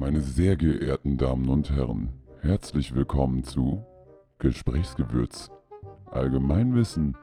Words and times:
Meine 0.00 0.20
sehr 0.20 0.56
geehrten 0.56 1.16
Damen 1.18 1.48
und 1.48 1.72
Herren, 1.72 2.10
herzlich 2.40 2.94
willkommen 2.94 3.42
zu 3.42 3.84
Gesprächsgewürz. 4.38 5.50
Allgemeinwissen 6.12 7.16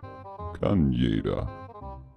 kann 0.60 0.92
jeder. 0.92 1.50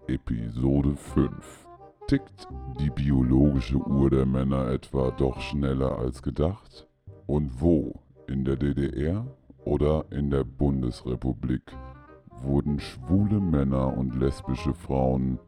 Episode 0.09 0.97
5. 0.97 1.69
Tickt 2.09 2.49
die 2.81 2.91
biologische 2.91 3.77
Uhr 3.77 4.11
der 4.11 4.27
Männer 4.27 4.73
etwa 4.73 5.13
doch 5.13 5.41
schneller 5.41 5.97
als 5.97 6.23
gedacht? 6.23 6.89
Und 7.29 7.61
wo? 7.61 7.95
In 8.27 8.45
der 8.45 8.57
DDR 8.57 9.25
oder 9.65 10.07
in 10.11 10.29
der 10.29 10.43
Bundesrepublik 10.43 11.63
wurden 12.43 12.81
schwule 12.81 13.39
Männer 13.39 13.97
und 13.97 14.17
lesbische 14.17 14.75
Frauen 14.75 15.39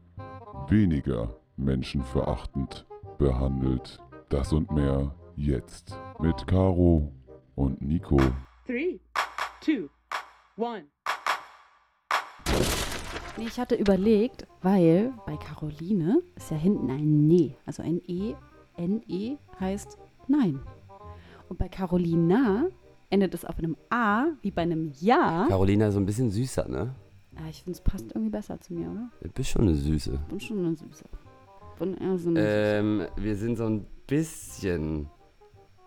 weniger 0.69 1.35
menschenverachtend 1.57 2.85
behandelt? 3.17 4.01
Das 4.31 4.53
und 4.53 4.71
mehr 4.71 5.13
jetzt 5.35 5.93
mit 6.21 6.47
Caro 6.47 7.11
und 7.55 7.81
Nico. 7.81 8.17
Three, 8.65 8.97
two, 9.59 9.89
one. 10.55 10.85
Nee, 13.35 13.47
ich 13.47 13.59
hatte 13.59 13.75
überlegt, 13.75 14.47
weil 14.61 15.11
bei 15.25 15.35
Caroline 15.35 16.21
ist 16.37 16.49
ja 16.49 16.55
hinten 16.55 16.89
ein 16.89 17.27
Ne, 17.27 17.57
also 17.65 17.83
ein 17.83 17.99
E, 18.07 18.33
N-E 18.77 19.35
heißt 19.59 19.97
Nein. 20.29 20.61
Und 21.49 21.59
bei 21.59 21.67
Carolina 21.67 22.67
endet 23.09 23.33
es 23.33 23.43
auf 23.43 23.57
einem 23.57 23.75
A, 23.89 24.27
wie 24.41 24.51
bei 24.51 24.61
einem 24.61 24.93
Ja. 25.01 25.47
Carolina 25.49 25.87
ist 25.87 25.95
so 25.95 25.99
ein 25.99 26.05
bisschen 26.05 26.31
süßer, 26.31 26.69
ne? 26.69 26.95
Ja, 27.37 27.49
ich 27.49 27.63
finde, 27.63 27.77
es 27.77 27.81
passt 27.81 28.05
irgendwie 28.13 28.29
besser 28.31 28.61
zu 28.61 28.73
mir, 28.73 28.89
oder? 28.89 29.09
Du 29.23 29.29
bist 29.29 29.49
schon 29.49 29.63
eine 29.63 29.75
Süße. 29.75 30.17
Bin 30.29 30.39
schon 30.39 30.59
eine 30.59 30.73
Süße. 30.77 31.03
So 31.81 31.87
eine 31.87 32.39
Ähm, 32.39 33.07
wir 33.15 33.35
sind 33.35 33.57
so 33.57 33.65
ein 33.65 33.87
bisschen, 34.05 35.09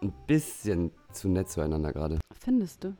ein 0.03 0.13
bisschen 0.27 0.91
zu 1.13 1.29
nett 1.29 1.49
zueinander 1.49 1.93
gerade. 1.93 2.19
Findest 2.41 2.83
du? 2.83 2.97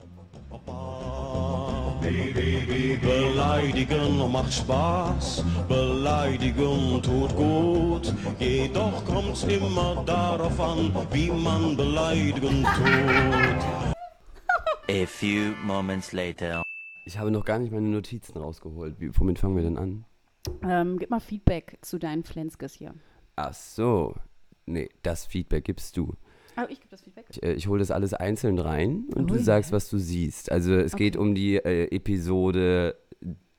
Beleidigen 3.03 4.31
macht 4.31 4.53
Spaß, 4.53 5.45
beleidigen 5.67 7.03
tut 7.03 7.35
gut. 7.35 8.15
Jedoch 8.39 9.05
kommt's 9.05 9.43
immer 9.43 10.05
darauf 10.07 10.61
an, 10.61 10.95
wie 11.11 11.33
man 11.33 11.77
beleidigen 11.77 12.63
tut. 12.63 13.97
A 14.89 15.07
few 15.07 15.53
moments 15.65 16.13
later. 16.13 16.63
Ich 17.07 17.19
habe 17.19 17.33
noch 17.33 17.45
gar 17.45 17.59
nicht 17.59 17.73
meine 17.73 17.89
Notizen 17.89 18.39
rausgeholt. 18.39 19.01
Wie, 19.01 19.11
womit 19.19 19.41
fangen 19.41 19.57
wir 19.57 19.65
denn 19.65 19.79
an? 19.79 20.05
Ähm, 20.63 20.99
gib 20.99 21.11
mal 21.11 21.21
Feedback 21.21 21.79
zu 21.83 21.99
deinen 21.99 22.25
Flenskes 22.25 22.75
hier. 22.75 22.95
Ach 23.37 23.55
so. 23.55 24.15
Nee, 24.67 24.89
das 25.03 25.27
Feedback 25.27 25.65
gibst 25.65 25.97
du. 25.97 26.15
Oh, 26.57 26.63
ich 26.69 26.79
gebe 26.81 26.91
das 26.91 27.03
Feedback. 27.03 27.27
Ich, 27.31 27.43
äh, 27.43 27.53
ich 27.55 27.67
hole 27.67 27.81
das 27.81 27.91
alles 27.91 28.15
einzeln 28.15 28.59
rein 28.59 29.07
und 29.15 29.25
Oh 29.31 29.35
du 29.35 29.39
sagst, 29.41 29.73
was 29.73 29.89
du 29.91 29.99
siehst. 29.99 30.53
Also 30.53 30.75
es 30.75 30.95
geht 30.97 31.17
Okay. 31.17 31.27
um 31.27 31.35
die 31.35 31.57
äh, 31.57 31.95
Episode 31.95 32.97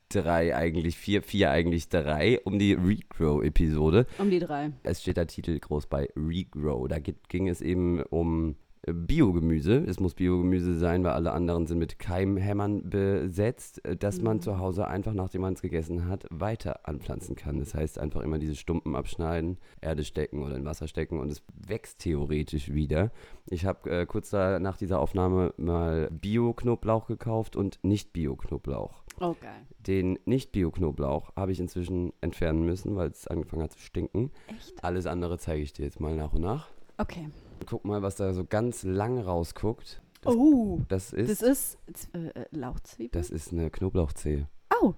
3 0.10 0.56
eigentlich, 0.56 0.98
4, 0.98 1.22
4 1.24 1.52
eigentlich 1.52 1.90
3, 1.90 2.40
um 2.46 2.58
die 2.58 2.74
Regrow-Episode. 2.74 4.06
Um 4.18 4.30
die 4.30 4.40
drei. 4.40 4.72
Es 4.84 5.02
steht 5.02 5.18
der 5.18 5.28
Titel 5.28 5.60
groß 5.60 5.88
bei 5.88 6.10
Regrow. 6.16 6.88
Da 6.88 7.00
geht, 7.00 7.28
ging 7.28 7.50
es 7.50 7.62
eben 7.62 8.02
um 8.04 8.56
Biogemüse. 8.88 9.84
Es 9.88 10.00
muss 10.00 10.14
Biogemüse 10.14 10.78
sein, 10.78 11.04
weil 11.04 11.14
alle 11.14 11.32
anderen 11.32 11.66
sind 11.66 11.80
mit 11.80 12.00
Keimhämmern 12.00 12.90
besetzt, 12.90 13.84
äh, 13.86 13.96
dass 13.96 14.22
man 14.22 14.42
zu 14.42 14.60
Hause 14.60 14.88
einfach, 14.88 15.14
nachdem 15.14 15.42
man 15.42 15.54
es 15.54 15.62
gegessen 15.62 16.08
hat, 16.08 16.26
weiter 16.30 16.88
anpflanzen 16.88 17.36
kann. 17.36 17.60
Das 17.60 17.74
heißt, 17.74 18.00
einfach 18.00 18.22
immer 18.22 18.38
diese 18.38 18.56
Stumpen 18.56 18.96
abschneiden, 18.96 19.58
Erde 19.82 20.04
stecken 20.04 20.44
oder 20.44 20.56
in 20.56 20.66
Wasser 20.66 20.88
stecken 20.88 21.20
und 21.20 21.32
es 21.32 21.42
wächst 21.68 22.00
theoretisch 22.00 22.74
wieder. 22.74 23.12
Ich 23.50 23.66
habe 23.66 23.90
äh, 23.90 24.06
kurz 24.06 24.30
da 24.30 24.60
nach 24.60 24.78
dieser 24.78 25.00
Aufnahme 25.00 25.54
mal 25.58 26.10
Bio-Knoblauch 26.12 27.08
gekauft 27.08 27.56
und 27.56 27.80
Nicht-Bio-Knoblauch. 27.84 29.04
Oh, 29.20 29.36
geil. 29.40 29.66
Den 29.80 30.20
Nicht-Bio-Knoblauch 30.26 31.36
habe 31.36 31.52
ich 31.52 31.60
inzwischen 31.60 32.12
entfernen 32.22 32.66
müssen, 32.66 32.96
weil 32.96 33.10
es 33.10 33.28
angefangen 33.28 33.64
hat 33.64 33.74
zu 33.74 33.80
stinken. 33.80 34.32
Echt? 34.48 34.84
Alles 34.84 35.06
andere 35.06 35.38
zeige 35.38 35.64
ich 35.64 35.74
dir 35.74 35.86
jetzt 35.86 36.00
mal 36.00 36.16
nach 36.16 36.34
und 36.34 36.42
nach. 36.42 36.70
Okay. 36.98 37.30
Guck 37.66 37.86
mal, 37.86 38.02
was 38.02 38.16
da 38.16 38.34
so 38.34 38.46
ganz 38.46 38.84
lang 38.84 39.20
rausguckt. 39.20 40.02
Das, 40.22 40.36
Oh, 40.36 40.82
das 40.88 41.14
ist 41.14 41.42
das 41.42 41.78
ist 41.88 42.10
äh, 42.16 42.30
äh, 42.30 42.46
Lauchzwiebel. 42.52 43.12
das 43.20 43.30
ist 43.30 43.52
eine 43.54 43.70
Knoblauchzehe. 43.70 44.48
Oh, 44.82 44.94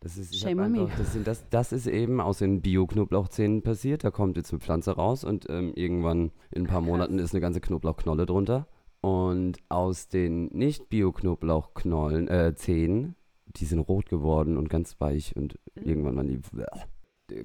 Das 0.00 0.16
ist, 0.16 0.34
Shame 0.38 0.60
on 0.60 0.72
me. 0.72 0.88
das, 0.96 1.12
sind, 1.12 1.26
das, 1.26 1.48
das 1.50 1.72
ist 1.72 1.86
eben 1.86 2.20
aus 2.20 2.38
den 2.38 2.62
Bio-Knoblauchzehen 2.62 3.62
passiert. 3.62 4.04
Da 4.04 4.10
kommt 4.10 4.36
jetzt 4.38 4.52
eine 4.52 4.60
Pflanze 4.60 4.92
raus 4.92 5.24
und 5.24 5.46
ähm, 5.50 5.72
irgendwann 5.74 6.32
in 6.50 6.62
ein 6.62 6.66
paar. 6.66 6.80
Monaten 6.80 7.18
ist 7.18 7.34
eine 7.34 7.40
ganze 7.42 7.60
Knoblauchknolle 7.60 8.24
drunter. 8.24 8.66
Und 9.02 9.58
aus 9.68 10.08
den 10.08 10.46
nicht-Bio-Knoblauchknollen, 10.46 12.28
äh, 12.28 12.54
die 12.56 13.64
sind 13.64 13.78
rot 13.80 14.08
geworden 14.08 14.56
und 14.56 14.68
ganz 14.68 15.00
weich 15.00 15.36
und 15.36 15.58
irgendwann 15.74 16.16
waren 16.16 16.28
die. 16.28 16.40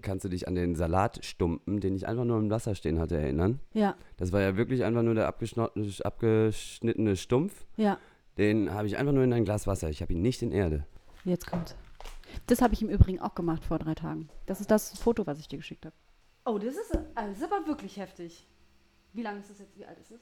Kannst 0.02 0.26
du 0.26 0.30
dich 0.30 0.48
an 0.48 0.56
den 0.56 0.76
Salatstumpen, 0.76 1.80
den 1.80 1.96
ich 1.96 2.08
einfach 2.08 2.26
nur 2.26 2.38
im 2.38 2.50
Wasser 2.50 2.76
stehen 2.76 3.00
hatte, 3.00 3.18
erinnern? 3.18 3.60
ja, 3.74 3.96
Das 4.18 4.32
war 4.32 4.42
ja 4.42 4.58
wirklich 4.58 4.84
einfach 4.84 5.04
nur 5.04 5.14
der 5.16 5.28
abgeschnittene 5.28 7.16
Stumpf. 7.16 7.66
ja. 7.78 7.98
Den 8.38 8.74
habe 8.74 8.86
ich 8.86 8.98
einfach 8.98 9.14
nur 9.14 9.24
in 9.24 9.32
ein 9.32 9.46
Glas 9.46 9.66
Wasser. 9.66 9.90
Ich 9.90 10.02
habe 10.02 10.12
ihn 10.12 10.22
nicht 10.22 10.42
in 10.42 10.52
Erde. 10.52 10.86
Jetzt 11.24 11.48
kommt's. 11.48 11.74
Das 12.48 12.62
habe 12.62 12.74
ich 12.74 12.82
im 12.82 12.90
Übrigen 12.90 13.22
auch 13.22 13.34
gemacht 13.34 13.64
vor 13.64 13.80
drei 13.80 13.96
Tagen. 13.96 14.28
Das 14.46 14.60
ist 14.60 14.70
das 14.70 14.98
Foto, 15.00 15.26
was 15.26 15.40
ich 15.40 15.48
dir 15.48 15.56
geschickt 15.56 15.86
habe. 15.86 15.96
Oh, 16.44 16.58
das 16.58 16.76
ist, 16.76 16.92
das 17.16 17.38
ist 17.38 17.44
aber 17.44 17.66
wirklich 17.66 17.96
heftig. 17.96 18.46
Wie 19.14 19.22
lange 19.22 19.40
ist 19.40 19.50
das 19.50 19.60
jetzt? 19.60 19.78
Wie 19.78 19.86
alt 19.86 19.98
ist 20.00 20.12
es? 20.12 20.20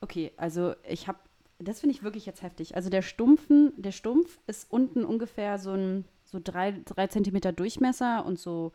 Okay, 0.00 0.30
also 0.36 0.74
ich 0.88 1.08
habe, 1.08 1.18
das 1.58 1.80
finde 1.80 1.96
ich 1.96 2.04
wirklich 2.04 2.24
jetzt 2.24 2.42
heftig. 2.42 2.76
Also 2.76 2.88
der 2.88 3.02
Stumpfen, 3.02 3.72
der 3.76 3.90
Stumpf 3.90 4.38
ist 4.46 4.70
unten 4.70 5.04
ungefähr 5.04 5.58
so 5.58 5.72
ein 5.72 6.04
so 6.30 6.38
drei, 6.42 6.72
drei 6.84 7.06
Zentimeter 7.06 7.52
Durchmesser 7.52 8.24
und 8.26 8.38
so 8.38 8.72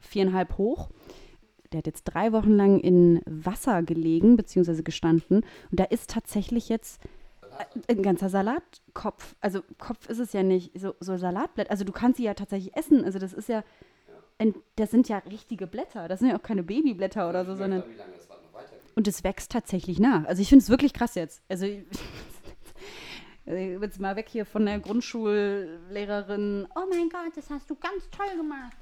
viereinhalb 0.00 0.56
hoch. 0.58 0.88
Der 1.72 1.78
hat 1.78 1.86
jetzt 1.86 2.04
drei 2.04 2.32
Wochen 2.32 2.52
lang 2.52 2.80
in 2.80 3.20
Wasser 3.26 3.82
gelegen, 3.82 4.36
beziehungsweise 4.36 4.82
gestanden. 4.82 5.38
Und 5.70 5.80
da 5.80 5.84
ist 5.84 6.10
tatsächlich 6.10 6.68
jetzt 6.68 7.00
äh, 7.86 7.92
ein 7.92 8.02
ganzer 8.02 8.28
Salatkopf. 8.28 9.34
Also 9.40 9.60
Kopf 9.78 10.08
ist 10.08 10.20
es 10.20 10.32
ja 10.32 10.42
nicht, 10.42 10.78
so, 10.80 10.94
so 11.00 11.16
Salatblätter. 11.16 11.70
Also 11.70 11.84
du 11.84 11.92
kannst 11.92 12.18
sie 12.18 12.24
ja 12.24 12.34
tatsächlich 12.34 12.74
essen. 12.76 13.04
Also 13.04 13.18
das 13.18 13.32
ist 13.32 13.48
ja, 13.48 13.62
das 14.76 14.90
sind 14.90 15.08
ja 15.08 15.18
richtige 15.30 15.66
Blätter. 15.66 16.08
Das 16.08 16.20
sind 16.20 16.28
ja 16.30 16.36
auch 16.38 16.42
keine 16.42 16.62
Babyblätter 16.62 17.28
oder 17.28 17.44
so, 17.44 17.56
sondern. 17.56 17.82
Und 18.94 19.08
es 19.08 19.24
wächst 19.24 19.50
tatsächlich 19.52 19.98
nach. 19.98 20.24
Also 20.24 20.40
ich 20.42 20.48
finde 20.48 20.62
es 20.62 20.70
wirklich 20.70 20.92
krass 20.94 21.14
jetzt. 21.16 21.42
Also 21.48 21.66
ich- 21.66 21.84
Also 21.90 22.00
jetzt 23.46 24.00
mal 24.00 24.16
weg 24.16 24.26
hier 24.28 24.44
von 24.44 24.66
der 24.66 24.78
Grundschullehrerin. 24.80 26.66
Oh 26.74 26.84
mein 26.90 27.08
Gott, 27.08 27.36
das 27.36 27.48
hast 27.50 27.68
du 27.70 27.76
ganz 27.76 28.08
toll 28.10 28.36
gemacht. 28.36 28.72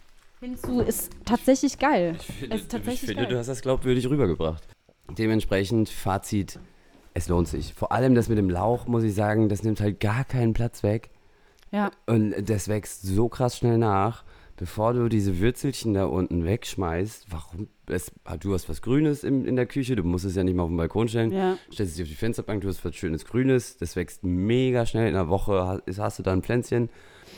Hinzu 0.41 0.81
ist 0.81 1.11
tatsächlich 1.25 1.79
geil. 1.79 2.17
es 2.51 2.61
ist 2.63 2.71
tatsächlich 2.71 3.03
ich 3.03 3.09
finde 3.09 3.23
geil. 3.25 3.33
du 3.33 3.39
hast 3.39 3.47
das 3.49 3.63
glaubwürdig 3.63 4.09
rübergebracht. 4.09 4.67
Dementsprechend 5.11 5.89
Fazit, 5.89 6.59
es 7.15 7.29
lohnt 7.29 7.49
sich. 7.49 7.75
Vor 7.75 7.93
allem 7.93 8.15
das 8.15 8.29
mit 8.29 8.39
dem 8.39 8.51
Lauch, 8.51 8.87
muss 8.87 9.05
ich 9.05 9.15
sagen, 9.15 9.49
das 9.49 9.63
nimmt 9.63 9.81
halt 9.81 10.01
gar 10.01 10.25
keinen 10.25 10.53
Platz 10.55 10.83
weg. 10.83 11.11
ja, 11.71 11.91
Und 12.07 12.35
das 12.49 12.69
wächst 12.69 13.03
so 13.03 13.29
krass 13.29 13.59
schnell 13.59 13.79
nach. 13.79 14.25
Bevor 14.57 14.93
du 14.95 15.09
diese 15.09 15.41
Würzelchen 15.41 15.95
da 15.95 16.05
unten 16.07 16.45
wegschmeißt, 16.45 17.27
warum? 17.31 17.69
Es, 17.87 18.13
du 18.41 18.55
hast 18.55 18.69
was 18.69 18.83
Grünes 18.83 19.25
im, 19.25 19.45
in 19.45 19.57
der 19.57 19.67
Küche, 19.67 19.97
du 19.97 20.05
musst 20.05 20.25
es 20.25 20.37
ja 20.37 20.45
nicht 20.45 20.55
mal 20.55 20.63
auf 20.63 20.71
den 20.71 20.77
Balkon 20.77 21.09
stellen. 21.09 21.33
ja. 21.33 21.59
Stellst 21.73 21.93
es 21.93 21.97
dir 21.97 22.03
auf 22.05 22.09
die 22.09 22.15
Fensterbank, 22.15 22.63
du 22.63 22.69
hast 22.69 22.85
was 22.85 22.95
Schönes 22.97 23.25
Grünes, 23.25 23.77
das 23.77 23.97
wächst 23.97 24.25
mega 24.25 24.87
schnell. 24.87 25.09
In 25.09 25.15
einer 25.15 25.29
Woche 25.29 25.67
hast, 25.67 25.99
hast 25.99 26.19
du 26.19 26.23
da 26.23 26.33
ein 26.33 26.43
Pflänzchen. 26.43 26.89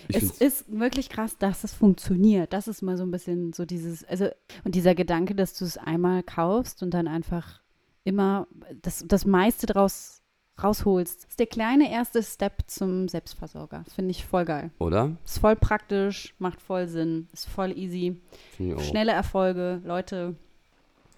Ich 0.08 0.16
es 0.16 0.40
ist 0.40 0.64
wirklich 0.68 1.08
krass, 1.08 1.36
dass 1.38 1.64
es 1.64 1.74
funktioniert. 1.74 2.52
Das 2.52 2.68
ist 2.68 2.82
mal 2.82 2.96
so 2.96 3.04
ein 3.04 3.10
bisschen 3.10 3.52
so 3.52 3.64
dieses, 3.64 4.04
also, 4.04 4.28
und 4.64 4.74
dieser 4.74 4.94
Gedanke, 4.94 5.34
dass 5.34 5.54
du 5.58 5.64
es 5.64 5.78
einmal 5.78 6.22
kaufst 6.22 6.82
und 6.82 6.94
dann 6.94 7.08
einfach 7.08 7.60
immer 8.04 8.47
das, 8.82 9.04
das 9.06 9.26
meiste 9.26 9.66
draus 9.66 10.22
rausholst. 10.62 11.24
Das 11.24 11.30
ist 11.30 11.38
der 11.38 11.47
kleine 11.47 11.91
erste 11.91 12.22
Step 12.22 12.62
zum 12.66 13.08
Selbstversorger. 13.08 13.82
Das 13.84 13.94
finde 13.94 14.10
ich 14.10 14.24
voll 14.24 14.44
geil. 14.44 14.70
oder? 14.78 15.16
Ist 15.24 15.38
voll 15.38 15.56
praktisch, 15.56 16.34
macht 16.38 16.60
voll 16.60 16.86
Sinn, 16.88 17.28
ist 17.32 17.48
voll 17.48 17.76
easy. 17.76 18.20
Schnelle 18.78 19.12
Erfolge, 19.12 19.80
Leute. 19.84 20.36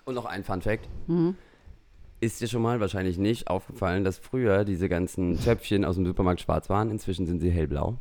Und 0.04 0.14
noch 0.14 0.24
ein 0.24 0.44
Fun 0.44 0.62
Fact. 0.62 0.88
Mhm. 1.06 1.36
Ist 2.20 2.40
dir 2.40 2.48
schon 2.48 2.62
mal 2.62 2.80
wahrscheinlich 2.80 3.16
nicht 3.16 3.46
aufgefallen, 3.48 4.02
dass 4.02 4.18
früher 4.18 4.64
diese 4.64 4.88
ganzen 4.88 5.38
Töpfchen 5.40 5.84
aus 5.84 5.94
dem 5.94 6.04
Supermarkt 6.04 6.40
schwarz 6.40 6.68
waren? 6.68 6.90
Inzwischen 6.90 7.26
sind 7.26 7.40
sie 7.40 7.50
hellblau. 7.50 7.98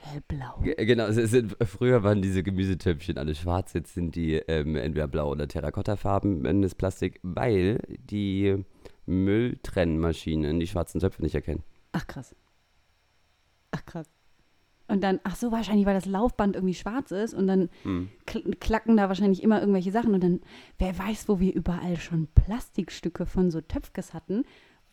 Hellblau. 0.00 0.60
G 0.62 0.74
genau, 0.84 1.10
sind, 1.10 1.56
früher 1.66 2.04
waren 2.04 2.22
diese 2.22 2.44
Gemüsetöpfchen 2.44 3.18
alle 3.18 3.34
schwarz, 3.34 3.72
jetzt 3.72 3.94
sind 3.94 4.14
die 4.14 4.34
ähm, 4.34 4.76
entweder 4.76 5.08
blau 5.08 5.30
oder 5.30 5.48
Terrakottafarben 5.48 6.44
in 6.44 6.62
das 6.62 6.76
Plastik, 6.76 7.18
weil 7.24 7.80
die 7.98 8.64
Mülltrennmaschinen 9.08 10.60
die 10.60 10.66
schwarzen 10.66 11.00
Töpfe 11.00 11.22
nicht 11.22 11.34
erkennen. 11.34 11.62
Ach 11.92 12.06
krass. 12.06 12.34
Ach 13.70 13.84
krass. 13.84 14.06
Und 14.86 15.02
dann, 15.02 15.20
ach 15.24 15.36
so, 15.36 15.52
wahrscheinlich, 15.52 15.84
weil 15.84 15.94
das 15.94 16.06
Laufband 16.06 16.56
irgendwie 16.56 16.74
schwarz 16.74 17.10
ist 17.10 17.34
und 17.34 17.46
dann 17.46 17.68
Hm. 17.82 18.08
kl 18.24 18.54
klacken 18.58 18.96
da 18.96 19.08
wahrscheinlich 19.08 19.42
immer 19.42 19.60
irgendwelche 19.60 19.92
Sachen 19.92 20.14
und 20.14 20.22
dann, 20.22 20.40
wer 20.78 20.98
weiß, 20.98 21.28
wo 21.28 21.40
wir 21.40 21.54
überall 21.54 21.96
schon 21.98 22.28
Plastikstücke 22.28 23.26
von 23.26 23.50
so 23.50 23.60
Töpfkes 23.60 24.14
hatten, 24.14 24.44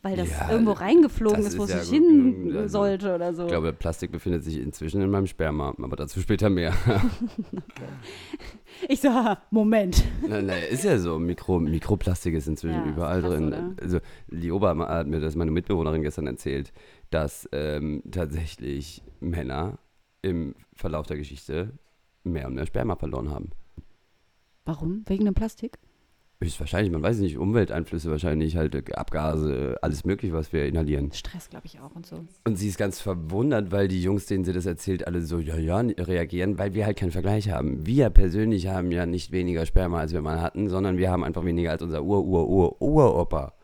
weil 0.06 0.16
das 0.16 0.30
Ja, 0.30 0.50
irgendwo 0.50 0.72
reingeflogen 0.72 1.42
das 1.42 1.54
ist, 1.54 1.58
wo 1.58 1.64
es 1.64 1.70
ja 1.70 1.78
nicht 1.78 1.90
hin 1.90 2.52
also, 2.56 2.68
sollte 2.68 3.14
oder 3.14 3.34
so. 3.34 3.42
Ich 3.42 3.48
glaube, 3.48 3.72
Plastik 3.72 4.12
befindet 4.12 4.44
sich 4.44 4.58
inzwischen 4.60 5.02
in 5.02 5.10
meinem 5.10 5.26
Sperma, 5.26 5.74
aber 5.82 5.96
dazu 5.96 6.20
später 6.20 6.48
mehr. 6.48 6.72
Ich 8.88 9.00
so, 9.00 9.08
haha, 9.08 9.42
Moment. 9.50 10.04
nein, 10.28 10.46
nein, 10.46 10.62
ist 10.70 10.84
ja 10.84 10.98
so. 10.98 11.18
Mikro, 11.18 11.58
Mikroplastik 11.58 12.34
ist 12.34 12.46
inzwischen 12.46 12.84
Ja, 12.84 12.86
überall 12.86 13.22
krass, 13.22 13.32
drin. 13.32 13.46
oder? 13.48 13.74
Also, 13.80 13.98
Lioba 14.28 14.76
hat 14.88 15.06
mir 15.06 15.18
das 15.18 15.34
meine 15.34 15.50
Mitbewohnerin 15.50 16.02
gestern 16.02 16.26
erzählt, 16.26 16.72
dass 17.08 17.48
ähm, 17.52 18.02
tatsächlich 18.10 19.02
Männer 19.20 19.78
im 20.20 20.54
Verlauf 20.74 21.06
der 21.06 21.16
Geschichte 21.16 21.72
mehr 22.22 22.46
und 22.48 22.54
mehr 22.54 22.66
Sperma 22.66 22.96
verloren 22.96 23.30
haben. 23.30 23.50
Warum? 24.66 25.04
Wegen 25.06 25.24
dem 25.24 25.34
Plastik? 25.34 25.78
Ist 26.38 26.60
wahrscheinlich, 26.60 26.92
man 26.92 27.02
weiß 27.02 27.18
nicht, 27.18 27.38
Umwelteinflüsse 27.38 28.10
wahrscheinlich, 28.10 28.56
halt 28.56 28.74
äh, 28.74 28.92
Abgase, 28.92 29.78
alles 29.80 30.04
mögliche, 30.04 30.34
was 30.34 30.52
wir 30.52 30.66
inhalieren. 30.66 31.10
Stress, 31.12 31.48
glaube 31.48 31.64
ich, 31.64 31.80
auch 31.80 31.96
und 31.96 32.04
so. 32.04 32.26
Und 32.44 32.56
sie 32.56 32.68
ist 32.68 32.76
ganz 32.76 33.00
verwundert, 33.00 33.72
weil 33.72 33.88
die 33.88 34.02
Jungs, 34.02 34.26
denen 34.26 34.44
sie 34.44 34.52
das 34.52 34.66
erzählt, 34.66 35.06
alle 35.06 35.22
so, 35.22 35.38
ja, 35.38 35.56
ja, 35.56 35.78
reagieren, 35.78 36.58
weil 36.58 36.74
wir 36.74 36.84
halt 36.84 36.98
keinen 36.98 37.10
Vergleich 37.10 37.50
haben. 37.50 37.86
Wir 37.86 38.10
persönlich 38.10 38.66
haben 38.66 38.90
ja 38.90 39.06
nicht 39.06 39.32
weniger 39.32 39.64
Sperma, 39.64 40.00
als 40.00 40.12
wir 40.12 40.20
mal 40.20 40.42
hatten, 40.42 40.68
sondern 40.68 40.98
wir 40.98 41.10
haben 41.10 41.24
einfach 41.24 41.44
weniger 41.44 41.70
als 41.70 41.80
unser 41.80 42.02
Ur-Ur-Ur-Uropa. 42.02 43.54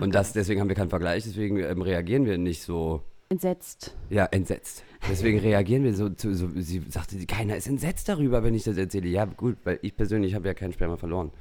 Und 0.00 0.14
das, 0.14 0.32
deswegen 0.32 0.60
haben 0.62 0.68
wir 0.68 0.76
keinen 0.76 0.88
Vergleich, 0.88 1.24
deswegen 1.24 1.58
ähm, 1.58 1.82
reagieren 1.82 2.24
wir 2.24 2.38
nicht 2.38 2.62
so, 2.62 3.02
Entsetzt. 3.32 3.96
ja, 4.10 4.26
entsetzt. 4.26 4.84
Deswegen 5.08 5.38
reagieren 5.38 5.84
wir 5.84 5.94
so, 5.94 6.10
zu, 6.10 6.34
so, 6.34 6.50
sie 6.54 6.82
sagte, 6.90 7.16
keiner 7.24 7.56
ist 7.56 7.66
entsetzt 7.66 8.10
darüber, 8.10 8.42
wenn 8.42 8.52
ich 8.54 8.64
das 8.64 8.76
erzähle. 8.76 9.08
Ja, 9.08 9.24
gut, 9.24 9.56
weil 9.64 9.78
ich 9.80 9.96
persönlich 9.96 10.34
habe 10.34 10.46
ja 10.48 10.52
keinen 10.52 10.74
Sperma 10.74 10.98
verloren. 10.98 11.32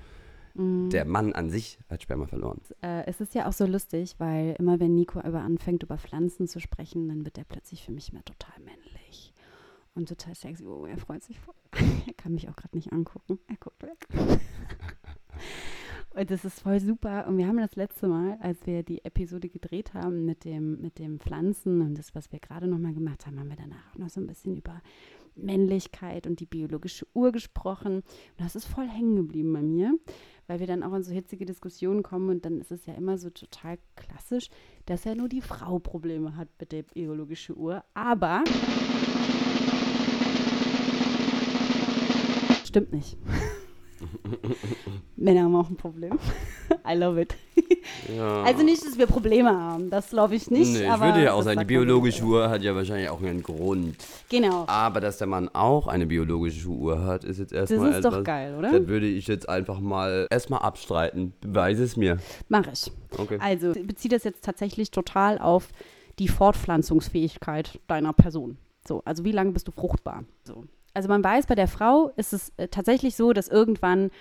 Der 0.53 1.03
Mann 1.03 1.33
an 1.33 1.49
sich 1.49 1.79
hat 1.89 2.01
Sperma 2.01 2.27
verloren. 2.27 2.61
Äh, 2.81 3.05
es 3.07 3.19
ist 3.19 3.35
ja 3.35 3.45
auch 3.47 3.51
so 3.51 3.65
lustig, 3.65 4.15
weil 4.19 4.55
immer 4.57 4.79
wenn 4.79 4.95
Nico 4.95 5.19
über 5.19 5.41
anfängt, 5.41 5.83
über 5.83 5.97
Pflanzen 5.97 6.47
zu 6.47 6.61
sprechen, 6.61 7.09
dann 7.09 7.25
wird 7.25 7.37
er 7.37 7.43
plötzlich 7.43 7.83
für 7.83 7.91
mich 7.91 8.13
mehr 8.13 8.23
total 8.23 8.57
männlich. 8.63 9.33
Und 9.93 10.07
total 10.07 10.33
sexy. 10.33 10.65
Oh, 10.65 10.85
er 10.85 10.97
freut 10.97 11.23
sich 11.23 11.39
voll. 11.41 11.55
Er 12.07 12.13
kann 12.13 12.33
mich 12.33 12.47
auch 12.47 12.55
gerade 12.55 12.77
nicht 12.77 12.93
angucken. 12.93 13.37
Er 13.47 13.57
guckt 13.57 13.83
weg. 13.83 14.07
Und 16.13 16.29
das 16.29 16.43
ist 16.43 16.59
voll 16.59 16.79
super. 16.79 17.25
Und 17.27 17.37
wir 17.37 17.47
haben 17.47 17.57
das 17.57 17.75
letzte 17.75 18.07
Mal, 18.07 18.37
als 18.41 18.65
wir 18.65 18.83
die 18.83 19.03
Episode 19.05 19.47
gedreht 19.47 19.93
haben 19.93 20.25
mit 20.25 20.43
dem, 20.43 20.81
mit 20.81 20.99
dem 20.99 21.19
Pflanzen 21.19 21.81
und 21.81 21.97
das, 21.97 22.13
was 22.13 22.31
wir 22.33 22.39
gerade 22.39 22.67
nochmal 22.67 22.93
gemacht 22.93 23.25
haben, 23.25 23.39
haben 23.39 23.49
wir 23.49 23.55
danach 23.55 23.93
auch 23.93 23.97
noch 23.97 24.09
so 24.09 24.19
ein 24.19 24.27
bisschen 24.27 24.57
über 24.57 24.81
Männlichkeit 25.35 26.27
und 26.27 26.41
die 26.41 26.45
biologische 26.45 27.07
Uhr 27.13 27.31
gesprochen. 27.31 27.97
Und 27.97 28.05
das 28.37 28.57
ist 28.57 28.65
voll 28.65 28.89
hängen 28.89 29.15
geblieben 29.15 29.53
bei 29.53 29.61
mir, 29.61 29.97
weil 30.47 30.59
wir 30.59 30.67
dann 30.67 30.83
auch 30.83 30.93
in 30.93 31.03
so 31.03 31.13
hitzige 31.13 31.45
Diskussionen 31.45 32.03
kommen 32.03 32.29
und 32.29 32.43
dann 32.43 32.59
ist 32.59 32.71
es 32.71 32.85
ja 32.85 32.93
immer 32.93 33.17
so 33.17 33.29
total 33.29 33.77
klassisch, 33.95 34.49
dass 34.87 35.05
ja 35.05 35.15
nur 35.15 35.29
die 35.29 35.41
Frau 35.41 35.79
Probleme 35.79 36.35
hat 36.35 36.49
mit 36.59 36.73
der 36.73 36.83
biologischen 36.83 37.55
Uhr. 37.55 37.85
Aber 37.93 38.43
stimmt 42.65 42.91
nicht. 42.91 43.17
Männer 45.15 45.43
haben 45.43 45.55
auch 45.55 45.69
ein 45.69 45.75
Problem. 45.75 46.17
I 46.89 46.95
love 46.95 47.21
it. 47.21 47.35
Ja. 48.15 48.43
Also 48.43 48.63
nicht, 48.63 48.85
dass 48.85 48.97
wir 48.97 49.07
Probleme 49.07 49.49
haben, 49.49 49.89
das 49.89 50.09
glaube 50.09 50.35
ich 50.35 50.49
nicht. 50.49 50.73
Nee, 50.73 50.83
ich 50.87 50.99
würde 50.99 51.23
ja 51.23 51.33
auch 51.33 51.37
das 51.37 51.45
sagen, 51.45 51.59
die 51.59 51.65
biologische 51.65 52.23
Uhr 52.23 52.49
hat 52.49 52.61
ja 52.63 52.75
wahrscheinlich 52.75 53.09
auch 53.09 53.21
einen 53.21 53.43
Grund. 53.43 53.95
Genau. 54.29 54.65
Aber 54.67 54.99
dass 55.01 55.17
der 55.17 55.27
Mann 55.27 55.49
auch 55.53 55.87
eine 55.87 56.05
biologische 56.05 56.67
Uhr 56.67 57.03
hat, 57.05 57.23
ist 57.23 57.39
jetzt 57.39 57.51
Das 57.53 57.69
erstmal 57.71 57.91
ist 57.91 57.97
etwas. 57.97 58.13
doch 58.13 58.23
geil, 58.23 58.55
oder? 58.57 58.71
Das 58.71 58.87
würde 58.87 59.07
ich 59.07 59.27
jetzt 59.27 59.47
einfach 59.47 59.79
mal 59.79 60.27
erstmal 60.29 60.61
abstreiten. 60.61 61.33
Beweise 61.41 61.83
es 61.83 61.95
mir. 61.97 62.17
Mach 62.49 62.65
ich. 62.71 62.91
Okay. 63.17 63.37
Also 63.39 63.73
bezieht 63.73 64.11
das 64.11 64.23
jetzt 64.23 64.43
tatsächlich 64.43 64.91
total 64.91 65.37
auf 65.39 65.69
die 66.19 66.27
Fortpflanzungsfähigkeit 66.27 67.79
deiner 67.87 68.13
Person. 68.13 68.57
So, 68.87 69.01
also 69.05 69.23
wie 69.23 69.31
lange 69.31 69.51
bist 69.51 69.67
du 69.67 69.71
fruchtbar? 69.71 70.23
So. 70.43 70.65
Also 70.93 71.09
man 71.09 71.23
weiß, 71.23 71.45
bei 71.47 71.55
der 71.55 71.67
Frau 71.67 72.11
ist 72.15 72.33
es 72.33 72.51
äh, 72.57 72.67
tatsächlich 72.67 73.15
so, 73.15 73.33
dass 73.33 73.47
irgendwann 73.47 74.11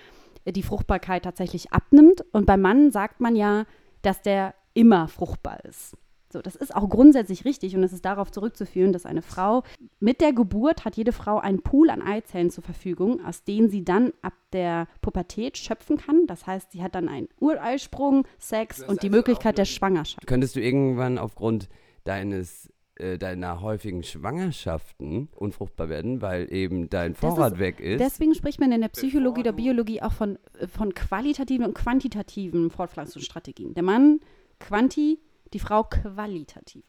äh, 0.44 0.52
die 0.52 0.62
Fruchtbarkeit 0.62 1.24
tatsächlich 1.24 1.72
abnimmt. 1.72 2.24
Und 2.32 2.46
beim 2.46 2.60
Mann 2.60 2.90
sagt 2.90 3.20
man 3.20 3.36
ja, 3.36 3.64
dass 4.02 4.22
der 4.22 4.54
immer 4.74 5.08
fruchtbar 5.08 5.64
ist. 5.64 5.96
So, 6.32 6.40
das 6.40 6.54
ist 6.54 6.74
auch 6.74 6.88
grundsätzlich 6.88 7.44
richtig 7.44 7.74
und 7.74 7.82
es 7.82 7.92
ist 7.92 8.04
darauf 8.04 8.30
zurückzuführen, 8.30 8.92
dass 8.92 9.04
eine 9.04 9.20
Frau 9.20 9.64
mit 9.98 10.20
der 10.20 10.32
Geburt 10.32 10.84
hat 10.84 10.96
jede 10.96 11.10
Frau 11.10 11.40
einen 11.40 11.60
Pool 11.60 11.90
an 11.90 12.02
Eizellen 12.02 12.50
zur 12.50 12.62
Verfügung, 12.62 13.24
aus 13.24 13.42
denen 13.42 13.68
sie 13.68 13.84
dann 13.84 14.12
ab 14.22 14.34
der 14.52 14.86
Pubertät 15.02 15.58
schöpfen 15.58 15.96
kann. 15.96 16.28
Das 16.28 16.46
heißt, 16.46 16.70
sie 16.70 16.84
hat 16.84 16.94
dann 16.94 17.08
einen 17.08 17.28
Ureisprung, 17.40 18.28
Sex 18.38 18.80
und 18.80 19.02
die 19.02 19.10
Möglichkeit 19.10 19.58
der 19.58 19.64
Schwangerschaft. 19.64 20.24
Könntest 20.28 20.54
du 20.54 20.60
irgendwann 20.60 21.18
aufgrund 21.18 21.68
deines 22.04 22.72
äh, 23.00 23.18
deiner 23.18 23.60
häufigen 23.60 24.02
Schwangerschaften 24.02 25.28
unfruchtbar 25.36 25.88
werden, 25.88 26.20
weil 26.22 26.52
eben 26.52 26.88
dein 26.90 27.14
Vorrat 27.14 27.54
ist- 27.54 27.58
weg 27.58 27.80
ist? 27.80 28.00
Deswegen 28.00 28.34
spricht 28.34 28.60
man 28.60 28.72
in 28.72 28.80
der 28.80 28.88
Psychologie 28.88 29.40
oder 29.40 29.52
Biologie 29.52 30.02
auch 30.02 30.12
von, 30.12 30.38
äh, 30.58 30.66
von 30.68 30.94
qualitativen 30.94 31.64
und 31.66 31.74
quantitativen 31.74 32.70
Fortpflanzungsstrategien. 32.70 33.74
Der 33.74 33.82
Mann 33.82 34.20
quanti, 34.58 35.18
die 35.52 35.58
Frau 35.58 35.84
qualitative. 35.84 36.84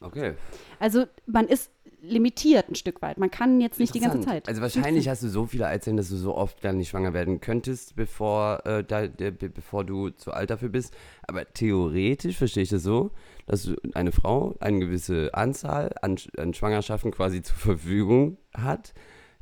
Okay. 0.00 0.34
Also 0.78 1.04
man 1.26 1.48
ist 1.48 1.70
limitiert 2.00 2.68
ein 2.68 2.76
Stück 2.76 3.02
weit. 3.02 3.18
Man 3.18 3.28
kann 3.30 3.60
jetzt 3.60 3.80
nicht 3.80 3.92
die 3.92 3.98
ganze. 3.98 4.20
Zeit. 4.20 4.48
Also 4.48 4.60
wahrscheinlich 4.62 5.08
hast 5.08 5.24
du 5.24 5.28
so 5.28 5.46
viele 5.46 5.66
Eizellen, 5.66 5.96
dass 5.96 6.08
du 6.10 6.16
so 6.16 6.32
oft 6.36 6.60
gar 6.62 6.72
nicht 6.72 6.90
schwanger 6.90 7.12
werden 7.12 7.40
könntest, 7.40 7.96
bevor, 7.96 8.64
äh, 8.66 8.84
da, 8.84 9.08
be- 9.08 9.32
bevor 9.32 9.82
du 9.84 10.10
zu 10.10 10.30
alt 10.30 10.50
dafür 10.50 10.68
bist. 10.68 10.94
Aber 11.26 11.44
theoretisch 11.52 12.36
verstehe 12.36 12.62
ich 12.62 12.68
das 12.68 12.84
so, 12.84 13.10
dass 13.48 13.72
eine 13.94 14.12
Frau 14.12 14.54
eine 14.60 14.78
gewisse 14.78 15.34
Anzahl 15.34 15.90
an, 16.02 16.16
an 16.36 16.54
Schwangerschaften 16.54 17.10
quasi 17.10 17.42
zur 17.42 17.56
Verfügung 17.56 18.36
hat. 18.54 18.92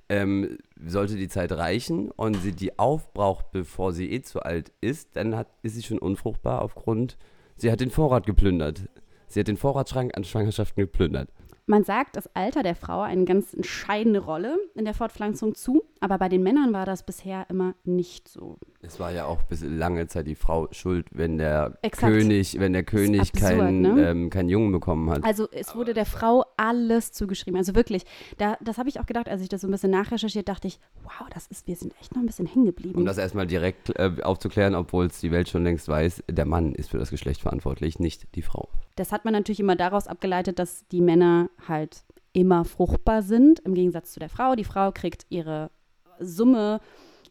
Ähm, 0.08 0.58
sollte 0.86 1.16
die 1.16 1.26
Zeit 1.26 1.50
reichen 1.50 2.12
und 2.12 2.36
sie 2.36 2.52
die 2.52 2.78
aufbraucht, 2.78 3.50
bevor 3.50 3.92
sie 3.92 4.08
eh 4.12 4.22
zu 4.22 4.40
alt 4.40 4.70
ist, 4.80 5.16
dann 5.16 5.34
hat, 5.34 5.48
ist 5.62 5.74
sie 5.74 5.82
schon 5.82 5.98
unfruchtbar 5.98 6.62
aufgrund, 6.62 7.18
sie 7.56 7.72
hat 7.72 7.80
den 7.80 7.90
Vorrat 7.90 8.24
geplündert. 8.24 8.88
Sie 9.26 9.40
hat 9.40 9.48
den 9.48 9.56
Vorratsschrank 9.56 10.16
an 10.16 10.22
Schwangerschaften 10.22 10.80
geplündert. 10.80 11.28
Man 11.68 11.82
sagt 11.82 12.14
das 12.16 12.28
Alter 12.32 12.62
der 12.62 12.76
Frau 12.76 13.00
eine 13.00 13.24
ganz 13.24 13.52
entscheidende 13.52 14.20
Rolle 14.20 14.56
in 14.76 14.84
der 14.84 14.94
Fortpflanzung 14.94 15.56
zu, 15.56 15.82
aber 15.98 16.16
bei 16.16 16.28
den 16.28 16.44
Männern 16.44 16.72
war 16.72 16.86
das 16.86 17.04
bisher 17.04 17.44
immer 17.50 17.74
nicht 17.82 18.28
so. 18.28 18.58
Es 18.82 19.00
war 19.00 19.10
ja 19.10 19.24
auch 19.24 19.42
bis 19.42 19.64
lange 19.64 20.06
Zeit 20.06 20.28
die 20.28 20.36
Frau 20.36 20.68
schuld, 20.70 21.08
wenn 21.10 21.38
der 21.38 21.76
Exakt. 21.82 22.12
König, 22.12 22.60
wenn 22.60 22.72
der 22.72 22.84
König 22.84 23.32
absurd, 23.32 23.42
keinen 23.42 23.82
ne? 23.82 24.08
ähm, 24.08 24.30
keinen 24.30 24.48
Jungen 24.48 24.70
bekommen 24.70 25.10
hat. 25.10 25.24
Also 25.24 25.48
es 25.50 25.74
wurde 25.74 25.92
der 25.92 26.06
Frau 26.06 26.44
alles 26.56 27.10
zugeschrieben. 27.10 27.58
Also 27.58 27.74
wirklich, 27.74 28.04
da, 28.38 28.56
das 28.60 28.78
habe 28.78 28.88
ich 28.88 29.00
auch 29.00 29.06
gedacht, 29.06 29.28
als 29.28 29.42
ich 29.42 29.48
das 29.48 29.62
so 29.62 29.66
ein 29.66 29.72
bisschen 29.72 29.90
nachrecherchiert, 29.90 30.48
dachte 30.48 30.68
ich, 30.68 30.78
wow, 31.02 31.26
das 31.34 31.48
ist, 31.48 31.66
wir 31.66 31.74
sind 31.74 31.92
echt 32.00 32.14
noch 32.14 32.22
ein 32.22 32.26
bisschen 32.26 32.46
hängen 32.46 32.66
geblieben. 32.66 32.94
um 32.94 33.04
das 33.04 33.18
erstmal 33.18 33.48
direkt 33.48 33.90
äh, 33.98 34.12
aufzuklären, 34.22 34.76
obwohl 34.76 35.06
es 35.06 35.18
die 35.18 35.32
Welt 35.32 35.48
schon 35.48 35.64
längst 35.64 35.88
weiß, 35.88 36.22
der 36.30 36.46
Mann 36.46 36.76
ist 36.76 36.90
für 36.90 36.98
das 36.98 37.10
Geschlecht 37.10 37.40
verantwortlich, 37.40 37.98
nicht 37.98 38.36
die 38.36 38.42
Frau. 38.42 38.68
Das 38.96 39.12
hat 39.12 39.24
man 39.24 39.32
natürlich 39.32 39.60
immer 39.60 39.76
daraus 39.76 40.08
abgeleitet, 40.08 40.58
dass 40.58 40.86
die 40.88 41.00
Männer 41.00 41.50
halt 41.68 42.04
immer 42.32 42.64
fruchtbar 42.64 43.22
sind, 43.22 43.60
im 43.60 43.74
Gegensatz 43.74 44.12
zu 44.12 44.20
der 44.20 44.28
Frau. 44.28 44.56
Die 44.56 44.64
Frau 44.64 44.90
kriegt 44.92 45.26
ihre 45.28 45.70
Summe, 46.18 46.80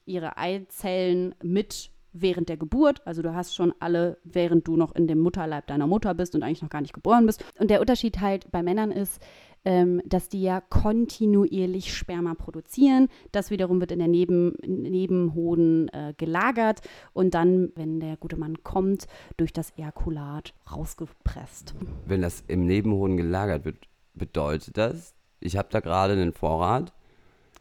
ihre 0.06 0.38
Eizellen 0.38 1.36
mit 1.44 1.92
während 2.14 2.50
der 2.50 2.58
Geburt. 2.58 3.06
Also 3.06 3.22
du 3.22 3.34
hast 3.34 3.56
schon 3.56 3.74
alle, 3.80 4.18
während 4.24 4.68
du 4.68 4.78
noch 4.78 4.96
in 4.96 5.08
dem 5.08 5.20
Mutterleib 5.20 5.68
deiner 5.68 5.88
Mutter 5.88 6.14
bist 6.14 6.34
und 6.34 6.44
eigentlich 6.44 6.62
noch 6.62 6.70
gar 6.70 6.82
nicht 6.82 6.94
geboren 6.94 7.26
bist. 7.26 7.44
Und 7.60 7.70
der 7.70 7.82
Unterschied 7.82 8.22
halt 8.22 8.52
bei 8.52 8.64
Männern 8.64 8.92
ist, 8.92 9.22
ähm, 9.66 10.02
dass 10.06 10.30
die 10.30 10.42
ja 10.42 10.62
kontinuierlich 10.62 11.94
Sperma 11.94 12.36
produzieren. 12.36 13.10
Das 13.32 13.50
wiederum 13.50 13.80
wird 13.80 13.92
in 13.92 14.00
der 14.00 14.08
Neben 14.08 14.54
Nebenhoden 14.66 15.90
äh, 15.90 16.14
gelagert 16.18 16.82
und 17.14 17.34
dann, 17.34 17.72
wenn 17.76 18.00
der 18.00 18.18
gute 18.18 18.38
Mann 18.38 18.64
kommt, 18.64 19.08
durch 19.38 19.52
das 19.52 19.72
Ejakulat 19.78 20.54
rausgepresst. 20.72 21.76
Wenn 22.06 22.22
das 22.22 22.44
im 22.48 22.66
Nebenhoden 22.66 23.18
gelagert 23.18 23.66
wird, 23.66 23.88
bedeutet 24.14 24.78
das, 24.78 25.14
ich 25.40 25.58
habe 25.58 25.68
da 25.72 25.80
gerade 25.80 26.14
einen 26.14 26.32
Vorrat, 26.32 26.94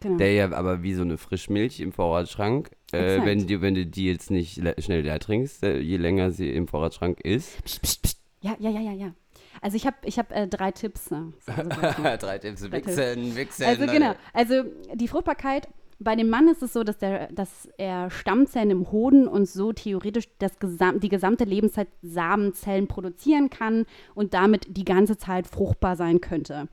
Genau. 0.01 0.19
der 0.19 0.33
ja 0.35 0.53
aber 0.53 0.83
wie 0.83 0.93
so 0.93 1.03
eine 1.03 1.17
Frischmilch 1.17 1.81
im 1.81 1.93
Vorratsschrank, 1.93 2.71
äh, 2.93 3.25
wenn, 3.25 3.47
du, 3.47 3.63
wenn 3.63 3.75
du 3.75 3.87
die 3.87 4.07
jetzt 4.07 4.31
nicht 4.31 4.59
le 4.59 4.75
schnell 4.79 5.03
leer 5.03 5.19
trinkst, 5.19 5.63
äh, 5.63 5.79
je 5.79 5.97
länger 5.97 6.31
sie 6.31 6.51
im 6.51 6.69
Vorratsschrank 6.69 7.21
ist. 7.21 7.63
Psst, 7.65 7.81
psst, 7.81 8.03
psst. 8.03 8.19
Ja, 8.43 8.55
ja, 8.59 8.69
ja, 8.69 8.81
ja, 8.81 8.93
ja. 8.93 9.15
Also 9.65 9.79
ich 9.79 9.87
habe 9.87 9.97
ich 10.05 10.19
hab, 10.19 10.31
äh, 10.31 10.47
drei 10.47 10.73
Tipps. 10.73 11.11
Ne? 11.11 11.33
Also, 11.47 11.63
Tipps, 11.71 12.21
Drei 12.21 12.39
Tipps. 12.39 12.71
wichsen, 12.71 13.35
wichsen. 13.35 13.65
also 13.65 13.87
genau, 13.87 14.15
also 14.35 14.65
die 14.93 15.09
Fruchtbarkeit, 15.09 15.69
bei 15.99 16.15
dem 16.17 16.29
Mann 16.29 16.49
ist 16.49 16.63
es 16.63 16.75
so, 16.75 16.85
dass, 16.85 16.99
der, 16.99 17.33
dass 17.33 17.71
er 17.79 18.11
Stammzellen 18.11 18.69
im 18.69 18.93
Hoden 18.93 19.27
und 19.27 19.49
so 19.49 19.73
theoretisch 19.73 20.29
das 20.39 20.59
gesam 20.59 21.01
die 21.01 21.09
gesamte 21.09 21.45
Lebenszeit 21.45 21.89
Samenzellen 22.03 22.89
produzieren 22.89 23.49
kann 23.49 23.87
und 24.15 24.35
damit 24.35 24.77
die 24.77 24.85
ganze 24.85 25.17
Zeit 25.17 25.47
fruchtbar 25.47 25.97
sein 25.97 26.21
könnte. 26.21 26.69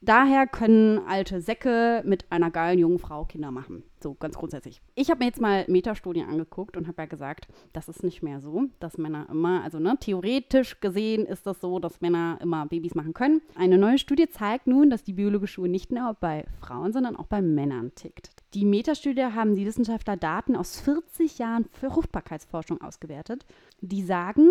Daher 0.00 0.46
können 0.46 1.00
alte 1.06 1.42
Säcke 1.42 2.02
mit 2.06 2.32
einer 2.32 2.50
geilen 2.50 2.78
jungen 2.78 2.98
Frau 2.98 3.26
Kinder 3.26 3.50
machen. 3.50 3.82
So 4.02 4.14
ganz 4.14 4.36
grundsätzlich. 4.36 4.80
Ich 4.94 5.10
habe 5.10 5.20
mir 5.20 5.26
jetzt 5.26 5.40
mal 5.40 5.64
Metastudien 5.68 6.28
angeguckt 6.28 6.76
und 6.76 6.88
habe 6.88 7.02
ja 7.02 7.06
gesagt, 7.06 7.46
das 7.72 7.88
ist 7.88 8.02
nicht 8.02 8.22
mehr 8.22 8.40
so, 8.40 8.64
dass 8.80 8.98
Männer 8.98 9.28
immer, 9.30 9.62
also 9.62 9.78
ne, 9.78 9.96
theoretisch 10.00 10.80
gesehen 10.80 11.24
ist 11.24 11.46
das 11.46 11.60
so, 11.60 11.78
dass 11.78 12.00
Männer 12.00 12.38
immer 12.40 12.66
Babys 12.66 12.94
machen 12.94 13.14
können. 13.14 13.42
Eine 13.54 13.78
neue 13.78 13.98
Studie 13.98 14.28
zeigt 14.28 14.66
nun, 14.66 14.90
dass 14.90 15.04
die 15.04 15.12
biologische 15.12 15.60
Uhr 15.60 15.68
nicht 15.68 15.92
nur 15.92 16.14
bei 16.14 16.44
Frauen, 16.60 16.92
sondern 16.92 17.16
auch 17.16 17.26
bei 17.26 17.40
Männern 17.40 17.92
tickt. 17.94 18.30
Die 18.54 18.64
Metastudie 18.64 19.22
haben 19.22 19.54
die 19.54 19.66
Wissenschaftler 19.66 20.16
Daten 20.16 20.56
aus 20.56 20.80
40 20.80 21.38
Jahren 21.38 21.66
Fruchtbarkeitsforschung 21.72 22.80
ausgewertet, 22.80 23.46
die 23.80 24.02
sagen, 24.02 24.50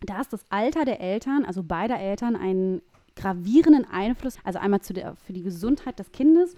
dass 0.00 0.28
das 0.28 0.44
Alter 0.48 0.84
der 0.84 1.00
Eltern, 1.00 1.44
also 1.44 1.62
beider 1.62 1.98
Eltern, 1.98 2.34
einen 2.34 2.80
gravierenden 3.16 3.84
Einfluss, 3.84 4.38
also 4.44 4.58
einmal 4.58 4.80
der, 4.90 5.16
für 5.16 5.32
die 5.32 5.42
Gesundheit 5.42 5.98
des 5.98 6.10
Kindes, 6.12 6.54